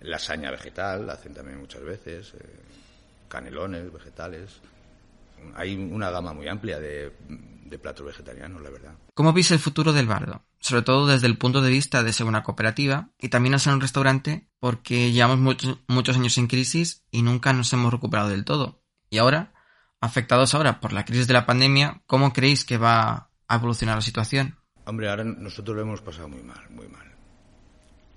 lasaña 0.00 0.50
vegetal, 0.50 1.08
hacen 1.10 1.34
también 1.34 1.58
muchas 1.58 1.82
veces, 1.82 2.34
canelones 3.28 3.92
vegetales. 3.92 4.60
Hay 5.54 5.74
una 5.74 6.10
gama 6.10 6.32
muy 6.32 6.48
amplia 6.48 6.78
de, 6.78 7.12
de 7.72 7.78
platos 7.78 8.06
vegetarianos, 8.06 8.62
la 8.62 8.70
verdad. 8.70 8.94
¿Cómo 9.14 9.32
veis 9.32 9.50
el 9.50 9.58
futuro 9.58 9.92
del 9.92 10.06
bardo? 10.06 10.44
Sobre 10.60 10.82
todo 10.82 11.06
desde 11.06 11.26
el 11.26 11.38
punto 11.38 11.60
de 11.62 11.70
vista 11.70 12.02
de 12.02 12.12
ser 12.12 12.26
una 12.26 12.42
cooperativa 12.42 13.10
y 13.18 13.30
también 13.30 13.58
ser 13.58 13.72
un 13.72 13.80
restaurante 13.80 14.48
porque 14.60 15.10
llevamos 15.10 15.38
muchos, 15.38 15.78
muchos 15.88 16.16
años 16.16 16.38
en 16.38 16.46
crisis 16.46 17.02
y 17.10 17.22
nunca 17.22 17.52
nos 17.52 17.72
hemos 17.72 17.92
recuperado 17.92 18.28
del 18.28 18.44
todo. 18.44 18.84
Y 19.10 19.18
ahora, 19.18 19.54
afectados 20.00 20.54
ahora 20.54 20.80
por 20.80 20.92
la 20.92 21.04
crisis 21.04 21.26
de 21.26 21.34
la 21.34 21.46
pandemia, 21.46 22.02
¿cómo 22.06 22.32
creéis 22.32 22.64
que 22.64 22.78
va 22.78 23.30
a 23.48 23.56
evolucionar 23.56 23.96
la 23.96 24.02
situación? 24.02 24.58
Hombre, 24.84 25.08
ahora 25.08 25.24
nosotros 25.24 25.74
lo 25.74 25.82
hemos 25.82 26.02
pasado 26.02 26.28
muy 26.28 26.42
mal, 26.42 26.68
muy 26.70 26.88
mal. 26.88 27.11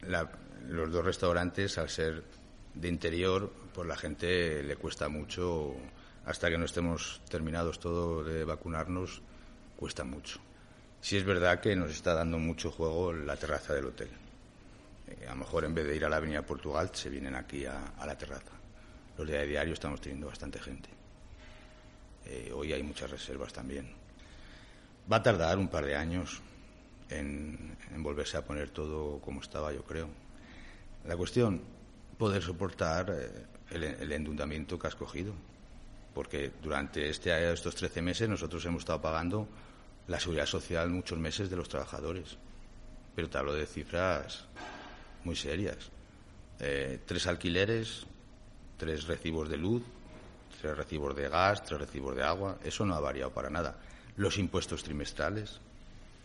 Los 0.08 0.92
dos 0.92 1.06
restaurantes, 1.06 1.78
al 1.78 1.90
ser 1.90 2.24
de 2.74 2.88
interior, 2.88 3.52
pues 3.74 3.88
la 3.88 3.96
gente 3.96 4.64
le 4.64 4.76
cuesta 4.76 5.10
mucho, 5.10 5.76
hasta 6.26 6.50
que 6.50 6.58
no 6.58 6.66
estemos 6.66 7.22
terminados 7.30 7.80
todo 7.80 8.24
de 8.24 8.44
vacunarnos, 8.44 9.22
cuesta 9.78 10.04
mucho. 10.04 10.40
Sí 11.02 11.18
es 11.18 11.24
verdad 11.24 11.60
que 11.60 11.76
nos 11.76 11.92
está 11.92 12.14
dando 12.14 12.40
mucho 12.40 12.72
juego 12.72 13.14
la 13.14 13.36
terraza 13.36 13.74
del 13.74 13.86
hotel. 13.86 14.10
Eh, 15.08 15.28
a 15.28 15.32
lo 15.32 15.38
mejor 15.38 15.66
en 15.66 15.76
vez 15.76 15.86
de 15.86 15.96
ir 15.96 16.06
a 16.06 16.10
la 16.10 16.18
Avenida 16.18 16.42
Portugal 16.42 16.90
se 16.94 17.10
vienen 17.10 17.36
aquí 17.36 17.66
a, 17.66 17.94
la 18.06 18.18
terraza. 18.18 18.52
Los 19.18 19.28
días 19.28 19.42
de 19.42 19.48
diario 19.48 19.74
estamos 19.74 20.02
teniendo 20.02 20.28
bastante 20.28 20.60
gente. 20.60 20.90
Eh, 22.26 22.52
hoy 22.54 22.74
hay 22.74 22.82
muchas 22.82 23.12
reservas 23.12 23.54
también. 23.54 23.94
Va 25.12 25.18
a 25.18 25.24
tardar 25.24 25.60
un 25.60 25.68
par 25.68 25.86
de 25.86 25.96
años 25.96 26.42
en, 27.10 27.78
volverse 27.98 28.38
a 28.38 28.46
poner 28.46 28.70
todo 28.70 29.20
como 29.20 29.42
estaba, 29.42 29.74
yo 29.74 29.84
creo. 29.84 30.10
La 31.06 31.16
cuestión, 31.16 31.62
poder 32.18 32.42
soportar 32.42 33.10
eh, 33.12 33.46
el, 33.72 33.84
el 33.84 34.12
endeudamiento 34.12 34.78
que 34.80 34.88
has 34.88 34.96
cogido. 34.96 35.34
Porque 36.14 36.52
durante 36.64 37.10
este, 37.10 37.52
estos 37.52 37.76
13 37.76 38.02
meses 38.02 38.30
nosotros 38.30 38.66
hemos 38.66 38.84
estado 38.84 39.02
pagando 39.02 39.48
la 40.08 40.20
seguridad 40.20 40.46
social 40.46 40.90
muchos 40.90 41.18
meses 41.18 41.50
de 41.50 41.56
los 41.56 41.68
trabajadores. 41.68 42.38
Pero 43.16 43.30
te 43.30 43.38
hablo 43.38 43.54
de 43.54 43.66
cifras 43.66 44.46
muy 45.24 45.36
serias. 45.36 45.78
Eh, 46.60 47.00
tres 47.06 47.28
alquileres, 47.28 48.06
tres 48.78 49.08
recibos 49.08 49.50
de 49.50 49.58
luz, 49.58 49.84
tres 50.62 50.78
recibos 50.78 51.16
de 51.16 51.28
gas, 51.28 51.64
tres 51.64 51.82
recibos 51.82 52.16
de 52.16 52.24
agua. 52.24 52.58
Eso 52.64 52.86
no 52.86 52.96
ha 52.96 53.00
variado 53.00 53.32
para 53.32 53.50
nada. 53.50 53.76
Los 54.16 54.38
impuestos 54.38 54.84
trimestrales, 54.84 55.60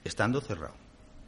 estando 0.04 0.40
cerrado. 0.40 0.75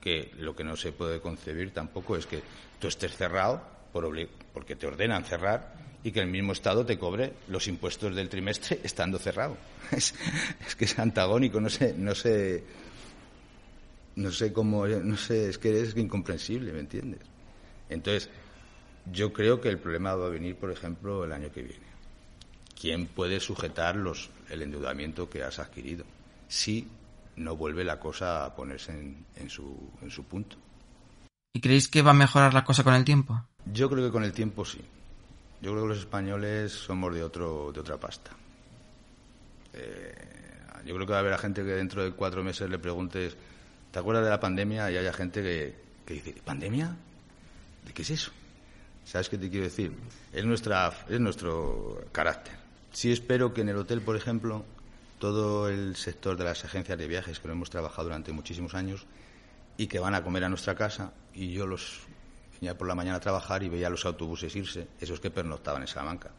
Que 0.01 0.33
lo 0.39 0.57
que 0.57 0.65
no 0.65 0.77
se 0.77 0.93
puede 0.93 1.21
concebir 1.21 1.73
tampoco 1.73 2.17
es 2.17 2.27
que 2.27 2.43
tú 2.79 2.89
estés 2.89 3.17
cerrado 3.17 3.63
por 3.93 4.11
porque 4.53 4.75
te 4.75 4.87
ordenan 4.87 5.25
cerrar 5.25 5.75
y 6.05 6.11
que 6.11 6.21
el 6.21 6.27
mismo 6.27 6.53
Estado 6.53 6.85
te 6.85 6.99
cobre 6.99 7.33
los 7.49 7.69
impuestos 7.69 8.15
del 8.15 8.29
trimestre 8.29 8.81
estando 8.85 9.19
cerrado. 9.19 9.57
Es, 9.93 10.15
que 10.77 10.87
es 10.87 10.99
antagónico, 10.99 11.61
no 11.61 11.69
sé, 11.69 11.95
no 11.97 12.15
sé, 12.15 12.65
no 14.17 14.31
sé 14.31 14.53
cómo, 14.53 14.87
no 14.87 15.17
sé, 15.17 15.51
es 15.51 15.59
que 15.59 15.81
es 15.81 15.97
incomprensible, 15.97 16.73
¿me 16.73 16.81
entiendes? 16.81 17.21
Entonces, 17.91 18.31
yo 19.13 19.33
creo 19.33 19.61
que 19.61 19.69
el 19.69 19.79
problema 19.79 20.15
va 20.15 20.27
a 20.27 20.31
venir, 20.31 20.57
por 20.57 20.73
ejemplo, 20.73 21.25
el 21.25 21.33
año 21.33 21.53
que 21.53 21.63
viene. 21.63 21.93
¿Quién 22.81 23.07
puede 23.07 23.39
sujetar 23.39 23.97
los, 23.97 24.31
el 24.49 24.63
endeudamiento 24.63 25.29
que 25.29 25.43
has 25.43 25.59
adquirido? 25.59 26.05
Si 26.49 26.89
no 27.37 27.57
vuelve 27.57 27.85
la 27.85 27.99
cosa 27.99 28.45
a 28.45 28.55
ponerse 28.55 28.93
en, 28.93 29.25
en, 29.37 29.51
su, 29.51 29.91
en 30.03 30.11
su 30.11 30.25
punto. 30.25 30.57
¿Y 31.55 31.61
creéis 31.61 31.89
que 31.89 32.03
va 32.03 32.13
a 32.13 32.15
mejorar 32.15 32.55
la 32.55 32.65
cosa 32.65 32.83
con 32.83 32.95
el 32.95 33.05
tiempo? 33.05 33.45
Yo 33.67 33.89
creo 33.91 34.07
que 34.07 34.13
con 34.13 34.25
el 34.25 34.33
tiempo 34.33 34.65
sí. 34.65 34.81
Yo 35.61 35.71
creo 35.73 35.83
que 35.83 35.89
los 35.91 35.99
españoles 35.99 36.73
somos 36.73 37.15
de 37.15 37.23
otro 37.23 37.71
de 37.73 37.81
otra 37.81 37.99
pasta. 37.99 38.33
Eh, 39.75 40.15
yo 40.85 40.95
creo 40.95 41.07
que 41.07 41.13
va 41.13 41.19
a 41.19 41.21
haber 41.21 41.39
gente 41.39 41.63
que 41.63 41.71
dentro 41.71 42.03
de 42.03 42.13
cuatro 42.13 42.43
meses 42.43 42.69
le 42.69 42.79
preguntes, 42.79 43.37
¿te 43.91 43.99
acuerdas 43.99 44.25
de 44.25 44.31
la 44.31 44.41
pandemia? 44.41 44.91
Y 44.91 44.97
haya 44.97 45.13
gente 45.13 45.43
que, 45.43 45.77
que 46.05 46.15
dice, 46.15 46.35
¿pandemia? 46.45 46.97
¿De 47.87 47.93
qué 47.93 48.03
es 48.03 48.11
eso? 48.11 48.33
¿Sabes 49.05 49.29
qué 49.29 49.39
te 49.39 49.51
quiero 49.51 49.65
decir? 49.65 49.93
Es, 50.33 50.45
nuestra, 50.45 50.93
es 51.09 51.21
nuestro 51.21 52.05
carácter. 52.13 52.55
Sí 52.93 53.13
espero 53.13 53.53
que 53.53 53.63
en 53.63 53.69
el 53.69 53.77
hotel, 53.77 54.01
por 54.01 54.17
ejemplo, 54.17 54.65
todo 55.23 55.69
el 55.69 55.95
sector 55.95 56.37
de 56.37 56.43
las 56.43 56.65
agencias 56.65 56.99
de 56.99 57.07
viajes 57.07 57.39
que 57.39 57.47
lo 57.47 57.55
hemos 57.55 57.71
trabajado 57.71 58.09
durante 58.09 58.33
muchísimos 58.33 58.75
años 58.75 59.07
y 59.77 59.87
que 59.87 60.01
van 60.01 60.17
a 60.17 60.25
comer 60.25 60.43
a 60.43 60.49
nuestra 60.49 60.75
casa 60.75 61.13
y 61.33 61.53
yo 61.53 61.65
los 61.65 62.01
venía 62.55 62.77
por 62.77 62.89
la 62.89 62.97
mañana 62.97 63.19
a 63.19 63.21
trabajar 63.21 63.63
y 63.63 63.69
veía 63.69 63.89
los 63.89 64.05
autobuses 64.05 64.57
irse, 64.57 64.89
esos 64.99 65.21
que 65.21 65.31
pernoctaban 65.31 65.83
en 65.83 65.87
Salamanca. 65.87 66.33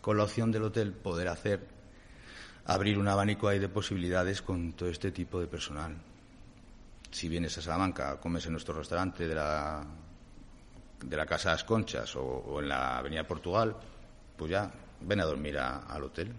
Con 0.00 0.16
la 0.16 0.24
opción 0.24 0.50
del 0.50 0.62
hotel 0.62 0.94
poder 0.94 1.28
hacer, 1.28 1.68
abrir 2.64 2.96
un 2.96 3.06
abanico 3.06 3.48
ahí 3.48 3.58
de 3.58 3.68
posibilidades 3.68 4.40
con 4.40 4.72
todo 4.72 4.88
este 4.88 5.12
tipo 5.12 5.38
de 5.38 5.46
personal. 5.46 5.94
Si 7.10 7.28
vienes 7.28 7.58
a 7.58 7.60
Salamanca, 7.60 8.18
comes 8.18 8.46
en 8.46 8.52
nuestro 8.52 8.72
restaurante 8.72 9.28
de 9.28 9.34
la, 9.34 9.84
de 11.04 11.16
la 11.18 11.26
Casa 11.26 11.50
de 11.50 11.56
las 11.56 11.64
Conchas 11.64 12.16
o, 12.16 12.60
en 12.60 12.70
la 12.70 12.96
Avenida 12.96 13.26
Portugal, 13.26 13.76
pues 14.38 14.50
ya 14.50 14.72
ven 15.02 15.20
a 15.20 15.26
dormir 15.26 15.58
al 15.58 16.02
hotel. 16.02 16.34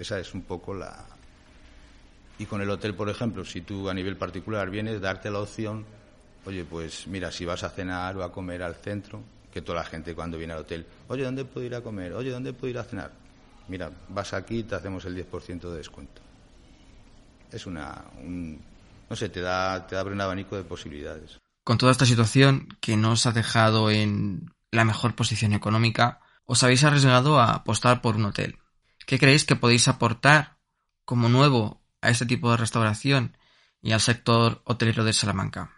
Esa 0.00 0.18
es 0.18 0.34
un 0.34 0.42
poco 0.42 0.74
la. 0.74 1.06
Y 2.38 2.46
con 2.46 2.60
el 2.60 2.70
hotel, 2.70 2.94
por 2.94 3.08
ejemplo, 3.08 3.44
si 3.44 3.60
tú 3.60 3.88
a 3.88 3.94
nivel 3.94 4.16
particular 4.16 4.70
vienes, 4.70 5.00
darte 5.00 5.30
la 5.30 5.40
opción 5.40 5.84
oye, 6.46 6.64
pues 6.64 7.06
mira, 7.06 7.30
si 7.30 7.44
vas 7.44 7.62
a 7.62 7.70
cenar 7.70 8.16
o 8.16 8.24
a 8.24 8.32
comer 8.32 8.62
al 8.62 8.74
centro, 8.76 9.22
que 9.52 9.62
toda 9.62 9.80
la 9.80 9.84
gente 9.84 10.14
cuando 10.14 10.38
viene 10.38 10.52
al 10.52 10.60
hotel, 10.60 10.86
oye, 11.08 11.24
¿dónde 11.24 11.44
puedo 11.44 11.66
ir 11.66 11.74
a 11.74 11.80
comer? 11.80 12.12
Oye, 12.14 12.30
¿dónde 12.30 12.52
puedo 12.52 12.70
ir 12.70 12.78
a 12.78 12.84
cenar? 12.84 13.12
Mira, 13.68 13.90
vas 14.08 14.32
aquí 14.32 14.58
y 14.58 14.62
te 14.64 14.74
hacemos 14.74 15.04
el 15.04 15.14
10% 15.14 15.70
de 15.70 15.76
descuento. 15.76 16.22
Es 17.52 17.66
una, 17.66 18.04
no 18.22 19.16
sé, 19.16 19.28
te 19.28 19.40
da, 19.40 19.86
te 19.86 19.96
abre 19.96 20.14
un 20.14 20.20
abanico 20.20 20.56
de 20.56 20.64
posibilidades. 20.64 21.38
Con 21.64 21.78
toda 21.78 21.92
esta 21.92 22.06
situación 22.06 22.68
que 22.80 22.96
no 22.96 23.12
os 23.12 23.26
ha 23.26 23.32
dejado 23.32 23.90
en 23.90 24.52
la 24.70 24.84
mejor 24.84 25.14
posición 25.14 25.52
económica, 25.52 26.20
os 26.44 26.62
habéis 26.62 26.84
arriesgado 26.84 27.38
a 27.38 27.54
apostar 27.54 28.02
por 28.02 28.16
un 28.16 28.26
hotel. 28.26 28.59
¿Qué 29.06 29.18
creéis 29.18 29.44
que 29.44 29.56
podéis 29.56 29.88
aportar 29.88 30.58
como 31.04 31.28
nuevo 31.28 31.82
a 32.00 32.10
este 32.10 32.26
tipo 32.26 32.50
de 32.50 32.56
restauración 32.56 33.36
y 33.82 33.92
al 33.92 34.00
sector 34.00 34.62
hotelero 34.64 35.04
de 35.04 35.12
Salamanca? 35.12 35.72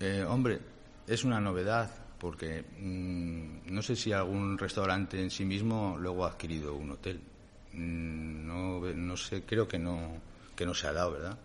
Eh, 0.00 0.24
hombre, 0.28 0.60
es 1.06 1.24
una 1.24 1.40
novedad 1.40 1.90
porque 2.18 2.64
mm, 2.78 3.72
no 3.72 3.82
sé 3.82 3.96
si 3.96 4.12
algún 4.12 4.58
restaurante 4.58 5.20
en 5.20 5.30
sí 5.30 5.44
mismo 5.44 5.96
luego 5.98 6.24
ha 6.24 6.30
adquirido 6.30 6.74
un 6.74 6.92
hotel. 6.92 7.20
Mm, 7.72 8.46
no, 8.46 8.80
no 8.80 9.16
sé, 9.16 9.42
creo 9.42 9.66
que 9.68 9.78
no, 9.78 10.20
que 10.54 10.66
no 10.66 10.74
se 10.74 10.86
ha 10.86 10.92
dado, 10.92 11.12
¿verdad? 11.12 11.38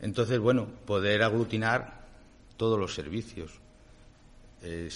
Entonces, 0.00 0.38
bueno, 0.38 0.66
poder 0.86 1.22
aglutinar 1.22 2.04
todos 2.56 2.78
los 2.78 2.94
servicios. 2.94 3.52
Eh, 4.62 4.88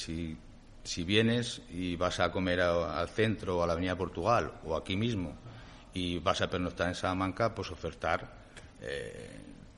si, 0.85 1.05
vienes 1.05 1.63
y 1.71 1.97
vas 1.97 2.21
a 2.21 2.31
comer 2.31 2.61
al 2.61 3.09
centro 3.09 3.59
o 3.59 3.63
a 3.63 3.67
la 3.67 3.75
Avenida 3.75 3.97
Portugal 3.97 4.53
o 4.65 4.77
aquí 4.77 4.97
mismo 4.97 5.35
y 5.93 6.19
vas 6.19 6.41
a 6.41 6.51
pernoctar 6.51 6.89
en 6.89 6.95
Salamanca, 6.95 7.55
pues 7.55 7.71
ofertar 7.71 8.31
eh, 8.81 9.31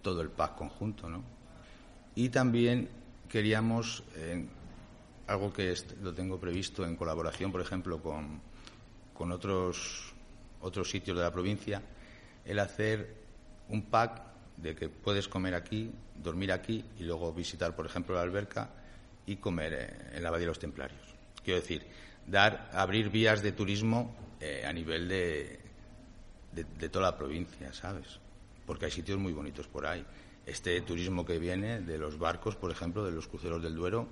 todo 0.02 0.20
el 0.20 0.30
pack 0.30 0.56
conjunto, 0.56 1.08
¿no? 1.08 1.22
Y 2.14 2.28
también 2.28 2.88
queríamos, 3.28 4.02
algo 5.26 5.52
que 5.52 5.74
lo 6.02 6.12
tengo 6.12 6.38
previsto 6.38 6.84
en 6.84 6.96
colaboración, 6.96 7.50
por 7.50 7.62
ejemplo, 7.62 8.02
con, 8.02 8.42
con 9.14 9.32
otros, 9.32 10.12
otros 10.60 10.90
sitios 10.90 11.16
de 11.16 11.22
la 11.22 11.32
provincia, 11.32 11.80
el 12.44 12.58
hacer 12.58 13.14
un 13.68 13.82
pack 13.82 14.22
de 14.56 14.74
que 14.74 14.88
puedes 14.88 15.28
comer 15.28 15.54
aquí, 15.54 15.90
dormir 16.14 16.52
aquí 16.52 16.84
y 16.98 17.04
luego 17.04 17.32
visitar, 17.32 17.74
por 17.74 17.86
ejemplo, 17.86 18.14
la 18.14 18.22
alberca 18.22 18.68
y 19.26 19.36
comer 19.36 20.10
en 20.12 20.22
la 20.22 20.28
Abadía 20.28 20.46
de 20.46 20.50
los 20.50 20.58
Templarios. 20.58 21.00
Quiero 21.44 21.60
decir, 21.60 21.86
dar, 22.26 22.70
abrir 22.72 23.10
vías 23.10 23.42
de 23.42 23.52
turismo 23.52 24.14
eh, 24.40 24.64
a 24.66 24.72
nivel 24.72 25.08
de, 25.08 25.60
de, 26.52 26.88
toda 26.88 27.10
la 27.10 27.16
provincia, 27.16 27.72
¿sabes? 27.72 28.18
Porque 28.66 28.86
hay 28.86 28.90
sitios 28.90 29.18
muy 29.18 29.32
bonitos 29.32 29.66
por 29.68 29.86
ahí. 29.86 30.04
Este 30.44 30.80
turismo 30.82 31.24
que 31.24 31.38
viene 31.38 31.80
de 31.80 31.98
los 31.98 32.18
barcos, 32.18 32.56
por 32.56 32.70
ejemplo, 32.70 33.04
de 33.04 33.12
los 33.12 33.28
cruceros 33.28 33.62
del 33.62 33.74
Duero, 33.74 34.08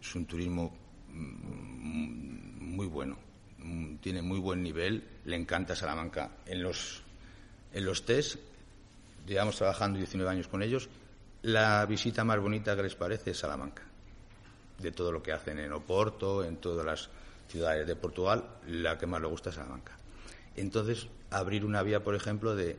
es 0.00 0.14
un 0.14 0.26
turismo 0.26 0.76
mm, 1.08 2.74
muy 2.74 2.86
bueno, 2.86 3.18
mm, 3.58 3.96
tiene 3.96 4.22
muy 4.22 4.38
buen 4.38 4.62
nivel, 4.62 5.04
le 5.24 5.36
encanta 5.36 5.76
Salamanca. 5.76 6.30
En 6.46 6.62
los, 6.62 7.02
en 7.72 7.84
los 7.84 8.04
test, 8.04 8.38
llevamos 9.26 9.56
trabajando 9.56 9.98
19 9.98 10.30
años 10.30 10.48
con 10.48 10.62
ellos, 10.62 10.88
la 11.42 11.86
visita 11.86 12.24
más 12.24 12.38
bonita 12.40 12.76
que 12.76 12.82
les 12.82 12.94
parece 12.94 13.30
es 13.30 13.38
Salamanca. 13.38 13.82
De 14.80 14.92
todo 14.92 15.12
lo 15.12 15.22
que 15.22 15.32
hacen 15.32 15.58
en 15.58 15.72
Oporto, 15.72 16.44
en 16.44 16.56
todas 16.56 16.86
las 16.86 17.10
ciudades 17.48 17.86
de 17.86 17.96
Portugal, 17.96 18.44
la 18.66 18.96
que 18.96 19.06
más 19.06 19.20
les 19.20 19.30
gusta 19.30 19.50
es 19.50 19.56
Salamanca. 19.56 19.96
Entonces, 20.56 21.08
abrir 21.30 21.64
una 21.64 21.82
vía, 21.82 22.02
por 22.02 22.14
ejemplo, 22.14 22.54
de 22.54 22.78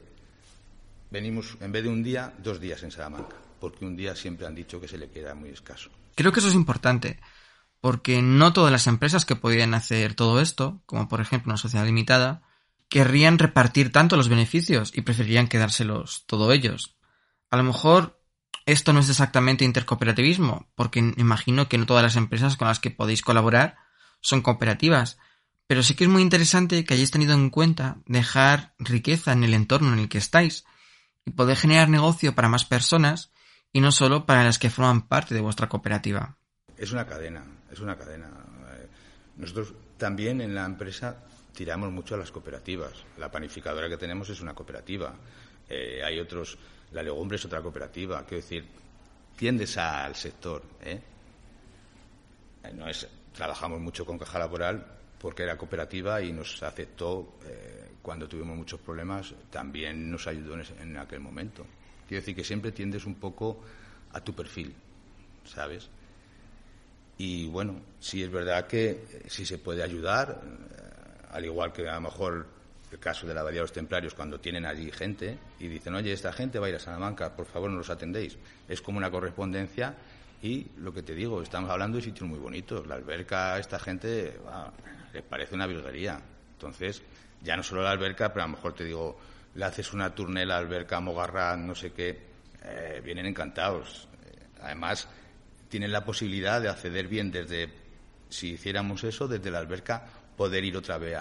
venimos 1.10 1.58
en 1.60 1.72
vez 1.72 1.84
de 1.84 1.90
un 1.90 2.04
día, 2.04 2.34
dos 2.42 2.60
días 2.60 2.82
en 2.84 2.92
Salamanca, 2.92 3.36
porque 3.60 3.86
un 3.86 3.96
día 3.96 4.16
siempre 4.16 4.48
han 4.48 4.56
dicho 4.56 4.80
que 4.80 4.88
se 4.88 4.98
le 4.98 5.10
queda 5.10 5.36
muy 5.36 5.50
escaso. 5.50 5.90
Creo 6.16 6.32
que 6.32 6.40
eso 6.40 6.50
es 6.50 6.56
importante, 6.56 7.20
porque 7.82 8.22
no 8.22 8.54
todas 8.54 8.72
las 8.72 8.88
empresas 8.88 9.26
que 9.26 9.36
podían 9.36 9.74
hacer 9.74 10.16
todo 10.16 10.42
esto, 10.42 10.82
como 10.86 11.08
por 11.08 11.22
ejemplo 11.22 11.52
una 11.52 11.58
sociedad 11.58 11.86
limitada, 11.86 12.42
querrían 12.90 13.40
repartir 13.40 13.92
tanto 13.92 14.18
los 14.18 14.30
beneficios 14.30 14.92
y 14.96 15.02
preferirían 15.02 15.48
quedárselos 15.48 16.26
todos 16.26 16.54
ellos. 16.54 16.98
A 17.50 17.58
lo 17.58 17.64
mejor 17.64 18.21
esto 18.66 18.94
no 18.94 19.00
es 19.00 19.10
exactamente 19.10 19.66
intercooperativismo, 19.66 20.70
porque 20.76 21.00
imagino 21.00 21.68
que 21.68 21.78
no 21.78 21.86
todas 21.86 22.04
las 22.04 22.16
empresas 22.16 22.58
con 22.58 22.68
las 22.68 22.80
que 22.80 22.92
podéis 22.92 23.22
colaborar 23.22 23.78
son 24.22 24.42
cooperativas, 24.42 25.18
pero 25.68 25.84
sí 25.84 25.96
que 25.96 26.04
es 26.04 26.10
muy 26.10 26.22
interesante 26.22 26.84
que 26.84 26.94
hayáis 26.94 27.12
tenido 27.12 27.34
en 27.34 27.50
cuenta 27.50 27.98
dejar 28.06 28.74
riqueza 28.78 29.32
en 29.32 29.44
el 29.44 29.54
entorno 29.54 29.94
en 29.94 30.00
el 30.00 30.10
que 30.10 30.18
estáis 30.18 30.66
y 31.26 31.32
poder 31.32 31.58
generar 31.58 31.90
negocio 31.90 32.36
para 32.36 32.50
más 32.50 32.66
personas 32.66 33.32
y 33.74 33.80
no 33.80 33.92
solo 33.92 34.26
para 34.26 34.44
las 34.44 34.60
que 34.60 34.70
forman 34.70 35.08
parte 35.08 35.34
de 35.34 35.42
vuestra 35.42 35.70
cooperativa. 35.70 36.38
Es 36.78 36.92
una 36.92 37.06
cadena, 37.06 37.44
es 37.72 37.80
una 37.80 37.96
cadena. 37.98 38.30
Nosotros 39.38 39.74
también 39.98 40.42
en 40.42 40.54
la 40.54 40.66
empresa 40.66 41.24
tiramos 41.54 41.92
mucho 41.92 42.16
a 42.16 42.18
las 42.18 42.32
cooperativas. 42.32 42.92
La 43.18 43.32
panificadora 43.32 43.90
que 43.90 43.98
tenemos 43.98 44.30
es 44.30 44.42
una 44.42 44.54
cooperativa. 44.54 45.14
Eh, 45.70 46.02
hay 46.04 46.20
otros, 46.20 46.58
la 46.92 47.04
legumbre 47.04 47.38
es 47.38 47.46
otra 47.46 47.62
cooperativa. 47.62 48.24
Quiero 48.26 48.42
decir, 48.42 48.66
tiendes 49.36 49.78
al 49.78 50.16
sector. 50.16 50.64
¿eh? 50.82 51.00
No 52.74 52.88
es, 52.88 53.08
trabajamos 53.34 53.80
mucho 53.80 54.06
con 54.06 54.18
caja 54.18 54.40
laboral, 54.40 54.86
porque 55.20 55.44
era 55.44 55.58
cooperativa 55.58 56.22
y 56.22 56.32
nos 56.32 56.62
aceptó 56.64 57.38
eh, 57.46 57.92
cuando 58.02 58.28
tuvimos 58.28 58.58
muchos 58.58 58.80
problemas, 58.80 59.34
también 59.52 60.10
nos 60.10 60.26
ayudó 60.28 60.56
en, 60.56 60.98
aquel 60.98 61.20
momento. 61.20 61.66
Quiero 62.08 62.22
decir 62.22 62.36
que 62.36 62.44
siempre 62.44 62.72
tiendes 62.72 63.06
un 63.06 63.16
poco 63.16 63.64
a 64.14 64.22
tu 64.22 64.34
perfil, 64.34 64.74
¿sabes? 65.46 65.90
Y 67.18 67.46
bueno, 67.48 67.82
sí 68.00 68.24
es 68.24 68.32
verdad 68.32 68.66
que 68.66 68.90
eh, 68.90 69.24
sí 69.28 69.46
se 69.46 69.60
puede 69.60 69.84
ayudar, 69.84 70.42
eh, 70.44 71.28
al 71.32 71.46
igual 71.46 71.72
que 71.72 71.88
a 71.88 71.96
lo 71.96 72.02
mejor 72.02 72.48
el 72.92 73.00
caso 73.00 73.26
de 73.26 73.34
la 73.34 73.42
Abadía 73.42 73.60
de 73.60 73.64
los 73.64 73.72
Templarios, 73.72 74.14
cuando 74.14 74.40
tienen 74.40 74.66
allí 74.66 74.92
gente 74.92 75.38
y 75.60 75.68
dicen, 75.68 75.96
oye, 75.96 76.12
esta 76.12 76.34
gente 76.34 76.60
va 76.60 76.68
a 76.68 76.70
ir 76.70 76.76
a 76.76 76.80
Salamanca, 76.80 77.36
por 77.36 77.46
favor 77.46 77.70
no 77.70 77.78
los 77.78 77.90
atendéis. 77.90 78.38
Es 78.68 78.82
como 78.82 78.98
una 78.98 79.10
correspondencia 79.10 79.96
y 80.42 80.68
lo 80.78 80.94
que 80.94 81.04
te 81.04 81.16
digo, 81.16 81.42
estamos 81.42 81.70
hablando 81.70 81.98
de 81.98 82.04
sitios 82.04 82.28
muy 82.28 82.40
bonitos. 82.40 82.86
La 82.88 82.96
alberca, 82.96 83.58
esta 83.60 83.80
gente, 83.80 84.40
les 85.14 85.24
parece 85.24 85.56
una 85.56 85.68
virguería. 85.68 86.20
Entonces, 86.54 87.02
ya 87.42 87.56
no 87.56 87.64
solo 87.64 87.82
la 87.82 87.92
alberca, 87.92 88.34
pero 88.34 88.44
a 88.44 88.48
lo 88.48 88.56
mejor 88.56 88.74
te 88.74 88.84
digo, 88.84 89.20
le 89.56 89.66
haces 89.66 89.94
una 89.94 90.14
turnela 90.14 90.58
alberca, 90.58 91.00
mogarra, 91.00 91.56
no 91.56 91.76
sé 91.76 91.92
qué, 91.92 92.20
eh, 92.64 93.02
vienen 93.04 93.26
encantados. 93.26 94.08
Eh, 94.26 94.38
además, 94.62 95.08
tienen 95.70 95.92
la 95.92 96.04
posibilidad 96.04 96.60
de 96.60 96.70
acceder 96.70 97.08
bien 97.08 97.32
desde, 97.32 97.70
si 98.30 98.52
hiciéramos 98.52 99.04
eso, 99.04 99.28
desde 99.28 99.50
la 99.50 99.60
alberca, 99.60 100.04
poder 100.36 100.66
ir 100.66 100.76
otra 100.76 100.98
vez 100.98 101.16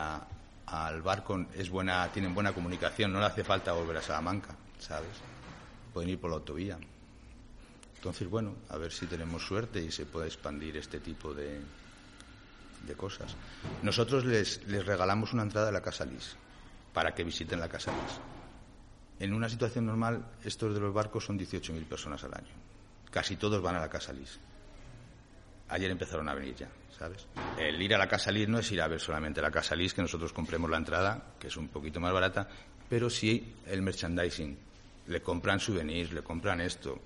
al 0.71 1.03
barco. 1.03 1.47
Es 1.55 1.71
buena, 1.71 2.11
tienen 2.13 2.35
buena 2.35 2.53
comunicación, 2.53 3.13
no 3.13 3.21
le 3.21 3.27
hace 3.27 3.45
falta 3.45 3.73
volver 3.73 3.99
a 3.99 4.03
Salamanca, 4.03 4.55
¿sabes? 4.79 5.11
Pueden 5.93 6.11
ir 6.11 6.21
por 6.21 6.31
la 6.31 6.37
autovía. 6.37 6.79
Entonces, 7.97 8.29
bueno, 8.29 8.55
a 8.71 8.79
ver 8.79 8.93
si 8.93 9.07
tenemos 9.07 9.45
suerte 9.45 9.83
y 9.83 9.91
se 9.91 10.07
puede 10.07 10.27
expandir 10.27 10.77
este 10.77 11.01
tipo 11.01 11.35
de, 11.35 11.61
de 12.87 12.95
cosas. 12.95 13.37
Nosotros 13.83 14.25
les, 14.25 14.67
les, 14.69 14.87
regalamos 14.87 15.33
una 15.33 15.43
entrada 15.43 15.69
a 15.69 15.73
la 15.73 15.83
Casa 15.83 16.05
Lis 16.05 16.35
para 16.95 17.15
que 17.15 17.25
visiten 17.25 17.61
la 17.61 17.69
Casa 17.69 17.93
Lis. 17.93 18.19
En 19.19 19.35
una 19.35 19.51
situación 19.51 19.85
normal, 19.85 20.25
estos 20.45 20.73
de 20.73 20.81
los 20.81 20.95
barcos 20.95 21.27
son 21.27 21.39
18.000 21.39 21.85
personas 21.85 22.25
al 22.25 22.35
año. 22.35 22.55
Casi 23.11 23.37
todos 23.37 23.61
van 23.61 23.77
a 23.77 23.81
la 23.81 23.91
Casa 23.91 24.15
Lis. 24.15 24.39
Ayer 25.69 25.91
empezaron 25.91 26.29
a 26.29 26.35
venir 26.35 26.55
ya, 26.55 26.69
¿sabes? 27.01 27.27
El 27.59 27.83
ir 27.83 27.95
a 27.95 27.99
la 27.99 28.07
Casa 28.07 28.31
Lis 28.31 28.49
no 28.49 28.61
es 28.61 28.71
ir 28.71 28.81
a 28.81 28.87
ver 28.87 29.01
solamente 29.01 29.43
la 29.43 29.51
Casa 29.51 29.75
Lis, 29.75 29.95
que 29.95 30.03
nosotros 30.03 30.33
compremos 30.33 30.71
la 30.71 30.77
entrada, 30.77 31.33
que 31.41 31.49
es 31.49 31.57
un 31.57 31.69
poquito 31.69 31.99
más 31.99 32.13
barata, 32.13 32.47
pero 32.89 33.11
sí 33.11 33.57
el 33.67 33.83
merchandising. 33.83 34.57
Le 35.09 35.23
compran 35.23 35.59
souvenirs, 35.59 36.13
le 36.13 36.23
compran 36.23 36.61
esto 36.61 37.01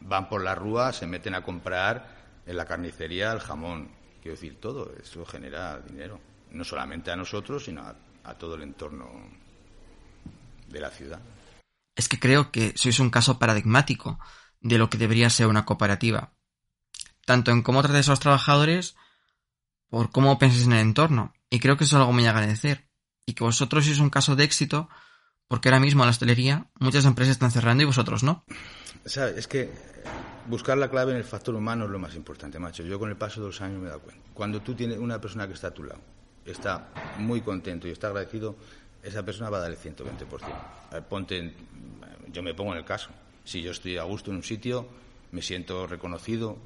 van 0.00 0.28
por 0.28 0.42
la 0.42 0.54
rúa, 0.54 0.92
se 0.92 1.06
meten 1.06 1.34
a 1.34 1.42
comprar 1.42 2.42
en 2.46 2.56
la 2.56 2.64
carnicería 2.64 3.32
el 3.32 3.40
jamón. 3.40 3.90
Quiero 4.22 4.36
decir, 4.36 4.60
todo 4.60 4.92
eso 5.00 5.24
genera 5.24 5.78
dinero. 5.80 6.20
No 6.50 6.64
solamente 6.64 7.10
a 7.10 7.16
nosotros, 7.16 7.64
sino 7.64 7.82
a, 7.82 8.34
todo 8.34 8.54
el 8.54 8.62
entorno 8.62 9.08
de 10.68 10.80
la 10.80 10.90
ciudad. 10.90 11.20
Es 11.96 12.08
que 12.08 12.20
creo 12.20 12.52
que 12.52 12.72
sois 12.76 13.00
un 13.00 13.10
caso 13.10 13.38
paradigmático 13.38 14.20
de 14.60 14.78
lo 14.78 14.88
que 14.88 14.98
debería 14.98 15.30
ser 15.30 15.48
una 15.48 15.64
cooperativa. 15.64 16.32
Tanto 17.24 17.50
en 17.50 17.62
cómo 17.62 17.82
tratáis 17.82 18.08
a 18.08 18.12
los 18.12 18.20
trabajadores, 18.20 18.96
por 19.90 20.10
cómo 20.10 20.38
pensáis 20.38 20.64
en 20.64 20.72
el 20.72 20.80
entorno. 20.80 21.34
Y 21.50 21.58
creo 21.58 21.76
que 21.76 21.84
eso 21.84 21.96
es 21.96 22.00
algo 22.00 22.12
muy 22.12 22.26
agradecer. 22.26 22.88
Y 23.26 23.34
que 23.34 23.44
vosotros 23.44 23.84
sois 23.84 23.98
un 23.98 24.10
caso 24.10 24.36
de 24.36 24.44
éxito, 24.44 24.88
porque 25.48 25.68
ahora 25.68 25.80
mismo 25.80 26.02
en 26.02 26.06
la 26.06 26.10
hostelería 26.10 26.70
muchas 26.78 27.04
empresas 27.04 27.32
están 27.32 27.50
cerrando 27.50 27.82
y 27.82 27.86
vosotros 27.86 28.22
no. 28.22 28.44
Es 29.04 29.46
que 29.48 29.70
buscar 30.46 30.78
la 30.78 30.88
clave 30.88 31.12
en 31.12 31.18
el 31.18 31.24
factor 31.24 31.54
humano 31.54 31.84
es 31.84 31.90
lo 31.90 31.98
más 31.98 32.14
importante, 32.14 32.58
macho. 32.58 32.82
Yo 32.84 32.98
con 32.98 33.10
el 33.10 33.16
paso 33.16 33.40
de 33.40 33.48
los 33.48 33.60
años 33.60 33.78
me 33.78 33.86
he 33.86 33.88
dado 33.88 34.00
cuenta. 34.00 34.22
Cuando 34.32 34.60
tú 34.62 34.74
tienes 34.74 34.98
una 34.98 35.20
persona 35.20 35.46
que 35.46 35.54
está 35.54 35.68
a 35.68 35.74
tu 35.74 35.84
lado, 35.84 36.00
está 36.44 36.88
muy 37.18 37.40
contento 37.40 37.88
y 37.88 37.90
está 37.90 38.08
agradecido, 38.08 38.56
esa 39.02 39.24
persona 39.24 39.50
va 39.50 39.58
a 39.58 39.60
dar 39.62 39.70
el 39.70 39.78
120%. 39.78 41.02
ponte, 41.08 41.54
yo 42.32 42.42
me 42.42 42.54
pongo 42.54 42.72
en 42.72 42.78
el 42.78 42.84
caso. 42.84 43.10
Si 43.44 43.62
yo 43.62 43.72
estoy 43.72 43.96
a 43.96 44.04
gusto 44.04 44.30
en 44.30 44.36
un 44.36 44.42
sitio, 44.42 44.86
me 45.32 45.42
siento 45.42 45.86
reconocido, 45.86 46.58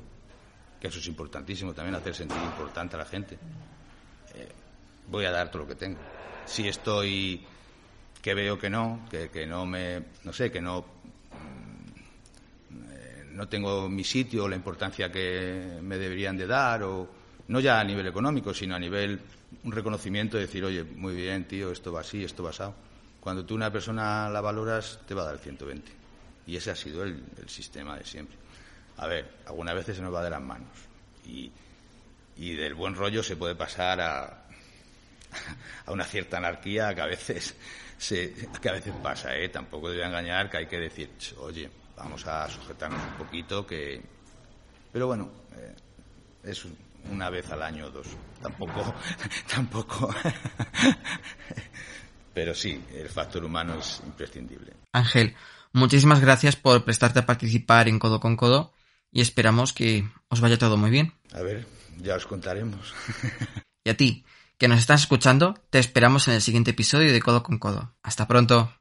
que 0.84 0.88
eso 0.88 0.98
es 0.98 1.06
importantísimo 1.06 1.72
también, 1.72 1.94
hacer 1.94 2.14
sentir 2.14 2.36
importante 2.36 2.94
a 2.94 2.98
la 2.98 3.06
gente. 3.06 3.38
Eh, 4.34 4.48
voy 5.08 5.24
a 5.24 5.30
dar 5.30 5.50
todo 5.50 5.62
lo 5.62 5.68
que 5.68 5.76
tengo. 5.76 5.98
Si 6.44 6.68
estoy 6.68 7.42
que 8.20 8.34
veo 8.34 8.58
que 8.58 8.68
no, 8.68 9.06
que, 9.10 9.30
que 9.30 9.46
no 9.46 9.64
me, 9.64 10.02
no 10.24 10.32
sé, 10.34 10.52
que 10.52 10.60
no 10.60 10.84
no 13.32 13.48
tengo 13.48 13.88
mi 13.88 14.04
sitio 14.04 14.44
o 14.44 14.48
la 14.48 14.56
importancia 14.56 15.10
que 15.10 15.78
me 15.80 15.96
deberían 15.96 16.36
de 16.36 16.46
dar, 16.46 16.82
o 16.82 17.08
no 17.48 17.60
ya 17.60 17.80
a 17.80 17.84
nivel 17.84 18.06
económico, 18.06 18.52
sino 18.52 18.74
a 18.74 18.78
nivel 18.78 19.18
un 19.64 19.72
reconocimiento 19.72 20.36
de 20.36 20.42
decir, 20.42 20.66
oye, 20.66 20.84
muy 20.84 21.14
bien, 21.14 21.48
tío, 21.48 21.72
esto 21.72 21.94
va 21.94 22.02
así, 22.02 22.22
esto 22.24 22.42
va 22.42 22.50
así. 22.50 22.62
Cuando 23.20 23.46
tú 23.46 23.54
una 23.54 23.72
persona 23.72 24.28
la 24.28 24.42
valoras, 24.42 25.00
te 25.08 25.14
va 25.14 25.22
a 25.22 25.24
dar 25.24 25.34
el 25.36 25.40
120. 25.40 25.90
Y 26.46 26.56
ese 26.56 26.72
ha 26.72 26.76
sido 26.76 27.04
el, 27.04 27.24
sistema 27.46 27.96
de 27.96 28.04
siempre. 28.04 28.43
A 28.96 29.06
ver, 29.06 29.38
algunas 29.46 29.74
veces 29.74 29.96
se 29.96 30.02
nos 30.02 30.14
va 30.14 30.22
de 30.22 30.30
las 30.30 30.42
manos. 30.42 30.70
Y, 31.26 31.50
y 32.36 32.54
del 32.54 32.74
buen 32.74 32.94
rollo 32.94 33.22
se 33.22 33.36
puede 33.36 33.54
pasar 33.54 34.00
a, 34.00 34.24
a 35.86 35.92
una 35.92 36.04
cierta 36.04 36.36
anarquía 36.36 36.94
que 36.94 37.00
a 37.00 37.06
veces, 37.06 37.56
se, 37.98 38.34
que 38.60 38.68
a 38.68 38.72
veces 38.72 38.92
pasa, 39.02 39.34
¿eh? 39.36 39.48
Tampoco 39.48 39.90
debe 39.90 40.04
engañar 40.04 40.50
que 40.50 40.58
hay 40.58 40.66
que 40.66 40.78
decir, 40.78 41.10
oye, 41.38 41.70
vamos 41.96 42.26
a 42.26 42.48
sujetarnos 42.48 43.00
un 43.02 43.24
poquito 43.24 43.66
que 43.66 44.14
pero 44.94 45.08
bueno 45.08 45.28
eh, 45.56 45.74
es 46.44 46.64
una 47.10 47.28
vez 47.28 47.50
al 47.50 47.62
año 47.62 47.86
o 47.86 47.90
dos. 47.90 48.06
Tampoco 48.40 48.94
tampoco. 49.52 50.14
Pero 52.32 52.54
sí 52.54 52.80
el 52.94 53.08
factor 53.08 53.44
humano 53.44 53.74
es 53.80 54.00
imprescindible. 54.06 54.72
Ángel 54.92 55.34
muchísimas 55.72 56.20
gracias 56.20 56.54
por 56.54 56.84
prestarte 56.84 57.18
a 57.18 57.26
participar 57.26 57.88
en 57.88 57.98
codo 57.98 58.20
con 58.20 58.36
codo 58.36 58.72
y 59.14 59.22
esperamos 59.22 59.72
que 59.72 60.06
os 60.28 60.42
vaya 60.42 60.58
todo 60.58 60.76
muy 60.76 60.90
bien. 60.90 61.14
A 61.32 61.40
ver 61.40 61.64
ya 62.02 62.16
os 62.16 62.26
contaremos. 62.26 62.92
Y 63.86 63.90
a 63.90 63.98
ti 63.98 64.24
que 64.56 64.66
nos 64.66 64.78
estás 64.78 65.02
escuchando 65.02 65.60
te 65.68 65.78
esperamos 65.78 66.26
en 66.26 66.32
el 66.32 66.40
siguiente 66.40 66.70
episodio 66.70 67.12
de 67.12 67.20
codo 67.20 67.42
con 67.42 67.58
codo. 67.58 67.94
Hasta 68.02 68.26
pronto 68.26 68.72